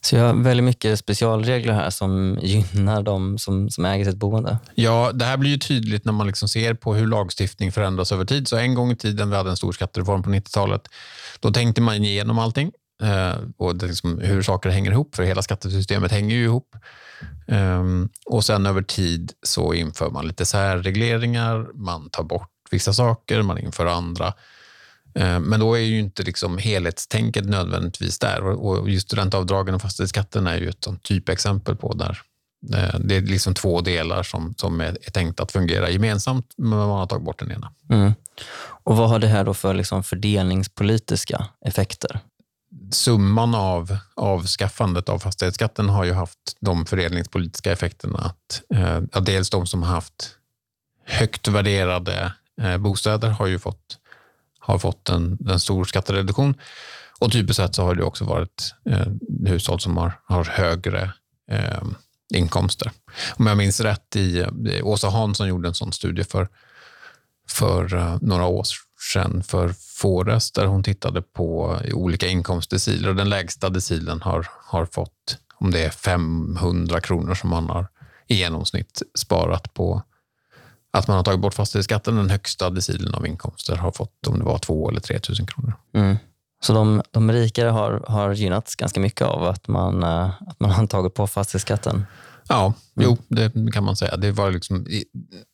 Så 0.00 0.16
jag 0.16 0.26
har 0.26 0.34
väldigt 0.34 0.64
mycket 0.64 0.98
specialregler 0.98 1.72
här 1.72 1.90
som 1.90 2.38
gynnar 2.42 3.02
de 3.02 3.38
som, 3.38 3.70
som 3.70 3.84
äger 3.84 4.04
sitt 4.04 4.16
boende. 4.16 4.58
Ja, 4.74 5.10
det 5.14 5.24
här 5.24 5.36
blir 5.36 5.50
ju 5.50 5.56
tydligt 5.58 6.04
när 6.04 6.12
man 6.12 6.26
liksom 6.26 6.48
ser 6.48 6.74
på 6.74 6.94
hur 6.94 7.06
lagstiftning 7.06 7.72
förändras 7.72 8.12
över 8.12 8.24
tid. 8.24 8.48
Så 8.48 8.56
en 8.56 8.74
gång 8.74 8.90
i 8.90 8.96
tiden, 8.96 9.30
vi 9.30 9.36
hade 9.36 9.50
en 9.50 9.56
stor 9.56 9.72
skattereform 9.72 10.22
på 10.22 10.30
90-talet, 10.30 10.88
då 11.40 11.50
tänkte 11.50 11.80
man 11.80 11.94
igenom 11.94 12.38
allting 12.38 12.72
eh, 13.02 13.34
och 13.56 13.74
liksom 13.74 14.18
hur 14.18 14.42
saker 14.42 14.70
hänger 14.70 14.90
ihop, 14.90 15.14
för 15.16 15.22
hela 15.22 15.42
skattesystemet 15.42 16.12
hänger 16.12 16.36
ju 16.36 16.44
ihop. 16.44 16.76
Ehm, 17.48 18.08
och 18.26 18.44
sen 18.44 18.66
över 18.66 18.82
tid 18.82 19.32
så 19.42 19.74
inför 19.74 20.10
man 20.10 20.26
lite 20.26 20.46
särregleringar, 20.46 21.66
man 21.74 22.10
tar 22.10 22.22
bort 22.24 22.50
vissa 22.70 22.92
saker, 22.92 23.42
man 23.42 23.58
inför 23.58 23.86
andra. 23.86 24.34
Eh, 25.14 25.40
Men 25.40 25.60
då 25.60 25.74
är 25.74 25.80
ju 25.80 25.98
inte 25.98 26.22
liksom 26.22 26.58
helhetstänket 26.58 27.44
nödvändigtvis 27.44 28.18
där. 28.18 28.42
Och 28.42 28.90
just 28.90 29.14
ränteavdragen 29.14 29.74
och 29.74 29.82
fastighetsskatten 29.82 30.46
är 30.46 30.58
ju 30.58 30.68
ett 30.68 30.86
typexempel 31.02 31.76
på 31.76 31.94
där 31.94 32.20
eh, 32.74 32.98
det 33.00 33.16
är 33.16 33.20
liksom 33.20 33.54
två 33.54 33.80
delar 33.80 34.22
som, 34.22 34.54
som 34.56 34.80
är, 34.80 34.92
tänkt 35.12 35.40
att 35.40 35.52
fungera 35.52 35.90
gemensamt, 35.90 36.54
men 36.56 36.78
man 36.78 36.88
har 36.88 37.06
tagit 37.06 37.24
bort 37.24 37.38
den 37.38 37.52
ena. 37.52 37.72
Mm. 37.90 38.12
Och 38.84 38.96
vad 38.96 39.08
har 39.08 39.18
det 39.18 39.26
här 39.26 39.44
då 39.44 39.54
för 39.54 39.74
liksom 39.74 40.04
fördelningspolitiska 40.04 41.48
effekter? 41.66 42.20
Summan 42.90 43.54
av 43.54 43.96
avskaffandet 44.14 45.08
av 45.08 45.18
fastighetsskatten 45.18 45.88
har 45.88 46.04
ju 46.04 46.12
haft 46.12 46.56
de 46.60 46.86
fördelningspolitiska 46.86 47.72
effekterna 47.72 48.18
att 48.18 48.62
eh, 48.74 49.22
dels 49.22 49.50
de 49.50 49.66
som 49.66 49.82
har 49.82 49.94
haft 49.94 50.36
högt 51.06 51.48
värderade 51.48 52.32
Eh, 52.62 52.76
bostäder 52.78 53.28
har 53.28 53.46
ju 53.46 53.58
fått, 53.58 53.98
har 54.58 54.78
fått 54.78 55.08
en, 55.08 55.38
en 55.48 55.60
stor 55.60 55.84
skattereduktion. 55.84 56.54
Och 57.18 57.32
typiskt 57.32 57.56
sett 57.56 57.74
så 57.74 57.82
har 57.82 57.94
det 57.94 58.04
också 58.04 58.24
varit 58.24 58.74
eh, 58.90 59.06
hushåll 59.46 59.80
som 59.80 59.96
har, 59.96 60.20
har 60.24 60.44
högre 60.44 61.12
eh, 61.50 61.82
inkomster. 62.34 62.90
Om 63.36 63.46
jag 63.46 63.56
minns 63.56 63.80
rätt, 63.80 64.16
i, 64.16 64.46
i 64.66 64.82
Åsa 64.82 65.08
Hansson 65.08 65.48
gjorde 65.48 65.68
en 65.68 65.74
sån 65.74 65.92
studie 65.92 66.24
för, 66.24 66.48
för 67.48 67.94
eh, 67.94 68.16
några 68.20 68.46
år 68.46 68.64
sedan 69.12 69.42
för 69.42 69.74
Fores 69.78 70.52
där 70.52 70.66
hon 70.66 70.82
tittade 70.82 71.22
på 71.22 71.78
olika 71.92 72.26
inkomstdeciler 72.26 73.08
och 73.08 73.16
den 73.16 73.28
lägsta 73.28 73.70
decilen 73.70 74.22
har, 74.22 74.46
har 74.50 74.86
fått, 74.86 75.38
om 75.54 75.70
det 75.70 75.84
är 75.84 75.90
500 75.90 77.00
kronor 77.00 77.34
som 77.34 77.50
man 77.50 77.68
har 77.68 77.88
i 78.28 78.34
genomsnitt 78.34 79.02
sparat 79.14 79.74
på 79.74 80.02
att 80.94 81.08
man 81.08 81.16
har 81.16 81.24
tagit 81.24 81.40
bort 81.40 81.54
fastighetsskatten. 81.54 82.16
Den 82.16 82.30
högsta 82.30 82.70
decilen 82.70 83.14
av 83.14 83.26
inkomster 83.26 83.76
har 83.76 83.92
fått 83.92 84.26
om 84.26 84.38
det 84.38 84.44
var 84.44 84.58
2 84.58 84.90
eller 84.90 85.00
3 85.00 85.20
000 85.38 85.48
kronor. 85.48 85.72
Mm. 85.94 86.16
Så 86.64 86.72
de, 86.72 87.02
de 87.10 87.32
rikare 87.32 87.68
har, 87.68 88.04
har 88.08 88.32
gynnats 88.32 88.76
ganska 88.76 89.00
mycket 89.00 89.22
av 89.22 89.44
att 89.44 89.68
man, 89.68 90.02
eh, 90.02 90.30
att 90.46 90.60
man 90.60 90.70
har 90.70 90.86
tagit 90.86 91.14
på 91.14 91.26
fastighetsskatten. 91.26 92.06
Ja, 92.48 92.72
jo, 92.94 93.16
det 93.28 93.72
kan 93.72 93.84
man 93.84 93.96
säga. 93.96 94.16
Det 94.16 94.32
var 94.32 94.50
liksom, 94.50 94.86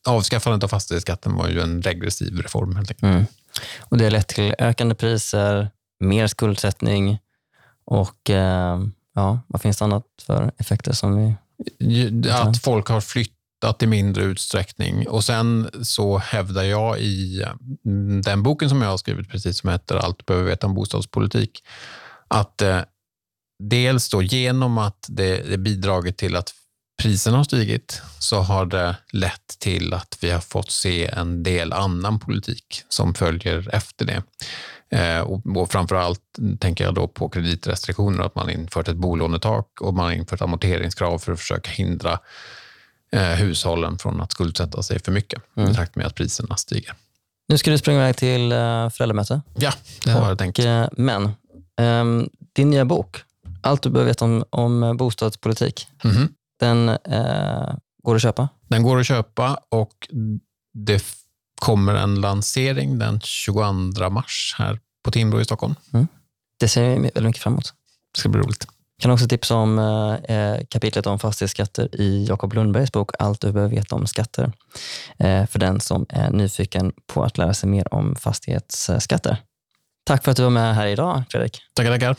avskaffandet 0.08 0.64
av 0.64 0.68
fastighetsskatten 0.68 1.36
var 1.36 1.48
ju 1.48 1.60
en 1.60 1.82
regressiv 1.82 2.38
reform 2.38 2.76
helt 2.76 2.90
enkelt. 2.90 3.12
Mm. 3.12 3.24
Och 3.80 3.98
det 3.98 4.04
har 4.04 4.10
lett 4.10 4.28
till 4.28 4.54
ökande 4.58 4.94
priser, 4.94 5.70
mer 6.00 6.26
skuldsättning 6.26 7.18
och 7.84 8.30
eh, 8.30 8.80
ja, 9.14 9.40
vad 9.46 9.62
finns 9.62 9.78
det 9.78 9.84
annat 9.84 10.04
för 10.22 10.52
effekter 10.58 10.92
som 10.92 11.16
vi... 11.16 11.34
Att 12.30 12.62
folk 12.62 12.88
har 12.88 13.00
flyttat 13.60 13.82
i 13.82 13.86
mindre 13.86 14.24
utsträckning. 14.24 15.08
Och 15.08 15.24
sen 15.24 15.70
så 15.82 16.18
hävdar 16.18 16.62
jag 16.62 17.00
i 17.00 17.44
mm, 17.86 18.22
den 18.22 18.42
boken 18.42 18.68
som 18.68 18.82
jag 18.82 18.88
har 18.88 18.98
skrivit, 18.98 19.28
precis 19.28 19.58
som 19.58 19.70
heter 19.70 19.96
Allt 19.96 20.18
du 20.18 20.24
behöver 20.24 20.50
veta 20.50 20.66
om 20.66 20.74
bostadspolitik, 20.74 21.64
att 22.28 22.62
eh, 22.62 22.80
dels 23.62 24.08
då 24.08 24.22
genom 24.22 24.78
att 24.78 25.06
det, 25.08 25.50
det 25.50 25.58
bidragit 25.58 26.16
till 26.16 26.36
att 26.36 26.54
priserna 27.02 27.36
har 27.36 27.44
stigit 27.44 28.02
så 28.18 28.40
har 28.40 28.66
det 28.66 28.96
lett 29.12 29.58
till 29.58 29.94
att 29.94 30.18
vi 30.20 30.30
har 30.30 30.40
fått 30.40 30.70
se 30.70 31.06
en 31.06 31.42
del 31.42 31.72
annan 31.72 32.18
politik 32.18 32.82
som 32.88 33.14
följer 33.14 33.68
efter 33.74 34.06
det. 34.06 34.22
Eh, 34.92 35.20
och, 35.20 35.46
och 35.56 35.70
framför 35.70 35.96
allt 35.96 36.20
tänker 36.60 36.84
jag 36.84 36.94
då 36.94 37.08
på 37.08 37.28
kreditrestriktioner, 37.28 38.24
att 38.24 38.34
man 38.34 38.50
infört 38.50 38.88
ett 38.88 38.96
bolånetak 38.96 39.80
och 39.80 39.94
man 39.94 40.04
har 40.04 40.12
infört 40.12 40.42
amorteringskrav 40.42 41.18
för 41.18 41.32
att 41.32 41.40
försöka 41.40 41.70
hindra 41.70 42.18
eh, 43.16 43.22
hushållen 43.22 43.98
från 43.98 44.20
att 44.20 44.32
skuldsätta 44.32 44.82
sig 44.82 44.98
för 45.02 45.12
mycket 45.12 45.42
i 45.70 45.74
takt 45.74 45.96
med 45.96 46.06
att 46.06 46.14
priserna 46.14 46.56
stiger. 46.56 46.94
Nu 47.48 47.58
ska 47.58 47.70
du 47.70 47.78
springa 47.78 47.98
iväg 47.98 48.16
till 48.16 48.52
eh, 48.52 48.88
föräldramöte. 48.90 49.40
Ja, 49.54 49.72
det 50.04 50.10
har 50.10 50.28
jag 50.28 50.38
tänkt. 50.38 50.58
Eh, 50.58 50.88
men 50.92 51.30
ehm, 51.80 52.28
din 52.52 52.70
nya 52.70 52.84
bok, 52.84 53.16
Allt 53.62 53.82
du 53.82 53.90
behöver 53.90 54.10
veta 54.10 54.24
om, 54.24 54.44
om 54.50 54.96
bostadspolitik, 54.96 55.86
Mhm. 56.04 56.28
den 56.60 56.88
eh, 56.88 57.74
går 58.02 58.16
att 58.16 58.22
köpa. 58.22 58.48
Den 58.68 58.82
går 58.82 59.00
att 59.00 59.06
köpa 59.06 59.60
och 59.68 60.08
det 60.74 61.04
kommer 61.60 61.94
en 61.94 62.14
lansering 62.20 62.98
den 62.98 63.20
22 63.20 64.10
mars 64.10 64.54
här 64.58 64.78
på 65.04 65.10
Timbro 65.10 65.40
i 65.40 65.44
Stockholm. 65.44 65.74
Det 66.60 66.68
ser 66.68 66.82
jag 66.82 66.90
väldigt 67.00 67.22
mycket 67.24 67.42
fram 67.42 67.52
emot. 67.52 67.74
Det 68.14 68.20
ska 68.20 68.28
bli 68.28 68.40
roligt. 68.40 68.66
Kan 69.00 69.10
också 69.10 69.28
tipsa 69.28 69.54
om 69.54 69.78
eh, 69.78 70.36
eh, 70.36 70.60
kapitlet 70.68 71.06
om 71.06 71.18
fastighetsskatter 71.18 72.00
i 72.00 72.24
Jakob 72.28 72.52
Lundbergs 72.52 72.92
bok 72.92 73.10
Allt 73.18 73.40
du 73.40 73.52
behöver 73.52 73.74
veta 73.74 73.96
om 73.96 74.06
skatter. 74.06 74.52
Eh, 75.18 75.46
för 75.46 75.58
den 75.58 75.80
som 75.80 76.06
är 76.08 76.30
nyfiken 76.30 76.92
på 77.06 77.24
att 77.24 77.38
lära 77.38 77.54
sig 77.54 77.68
mer 77.68 77.94
om 77.94 78.16
fastighetsskatter. 78.16 79.36
Tack 80.04 80.24
för 80.24 80.30
att 80.30 80.36
du 80.36 80.42
var 80.42 80.50
med 80.50 80.74
här 80.74 80.86
idag, 80.86 81.22
Fredrik. 81.30 81.58
Tackar, 81.74 81.92
tackar. 81.92 82.16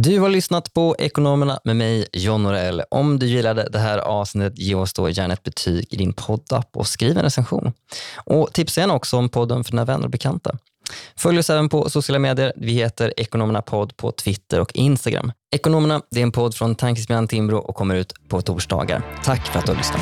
Du 0.00 0.20
har 0.20 0.28
lyssnat 0.28 0.72
på 0.72 0.96
Ekonomerna 0.98 1.60
med 1.64 1.76
mig, 1.76 2.06
John 2.12 2.42
Norell. 2.42 2.82
Om 2.90 3.18
du 3.18 3.26
gillade 3.26 3.68
det 3.72 3.78
här 3.78 3.98
avsnittet, 3.98 4.58
ge 4.58 4.74
oss 4.74 4.92
då 4.92 5.08
gärna 5.08 5.34
ett 5.34 5.42
betyg 5.42 5.86
i 5.90 5.96
din 5.96 6.12
poddapp 6.12 6.76
och 6.76 6.86
skriv 6.86 7.16
en 7.16 7.22
recension. 7.22 7.72
Och 8.16 8.52
tipsa 8.52 8.80
gärna 8.80 8.94
också 8.94 9.16
om 9.16 9.28
podden 9.28 9.64
för 9.64 9.70
dina 9.70 9.84
vänner 9.84 10.04
och 10.04 10.10
bekanta. 10.10 10.58
Följ 11.16 11.38
oss 11.38 11.50
även 11.50 11.68
på 11.68 11.90
sociala 11.90 12.18
medier. 12.18 12.52
Vi 12.56 12.72
heter 12.72 13.14
Ekonomerna 13.16 13.62
podd 13.62 13.96
på 13.96 14.12
Twitter 14.12 14.60
och 14.60 14.72
Instagram. 14.74 15.32
Ekonomerna 15.54 16.02
det 16.10 16.20
är 16.20 16.22
en 16.22 16.32
podd 16.32 16.54
från 16.54 16.74
Tankesmedjan 16.74 17.28
Timbro 17.28 17.58
och 17.58 17.74
kommer 17.74 17.94
ut 17.94 18.12
på 18.28 18.40
torsdagar. 18.40 19.02
Tack 19.24 19.46
för 19.46 19.58
att 19.58 19.66
du 19.66 19.72
har 19.72 19.78
lyssnat. 19.78 20.00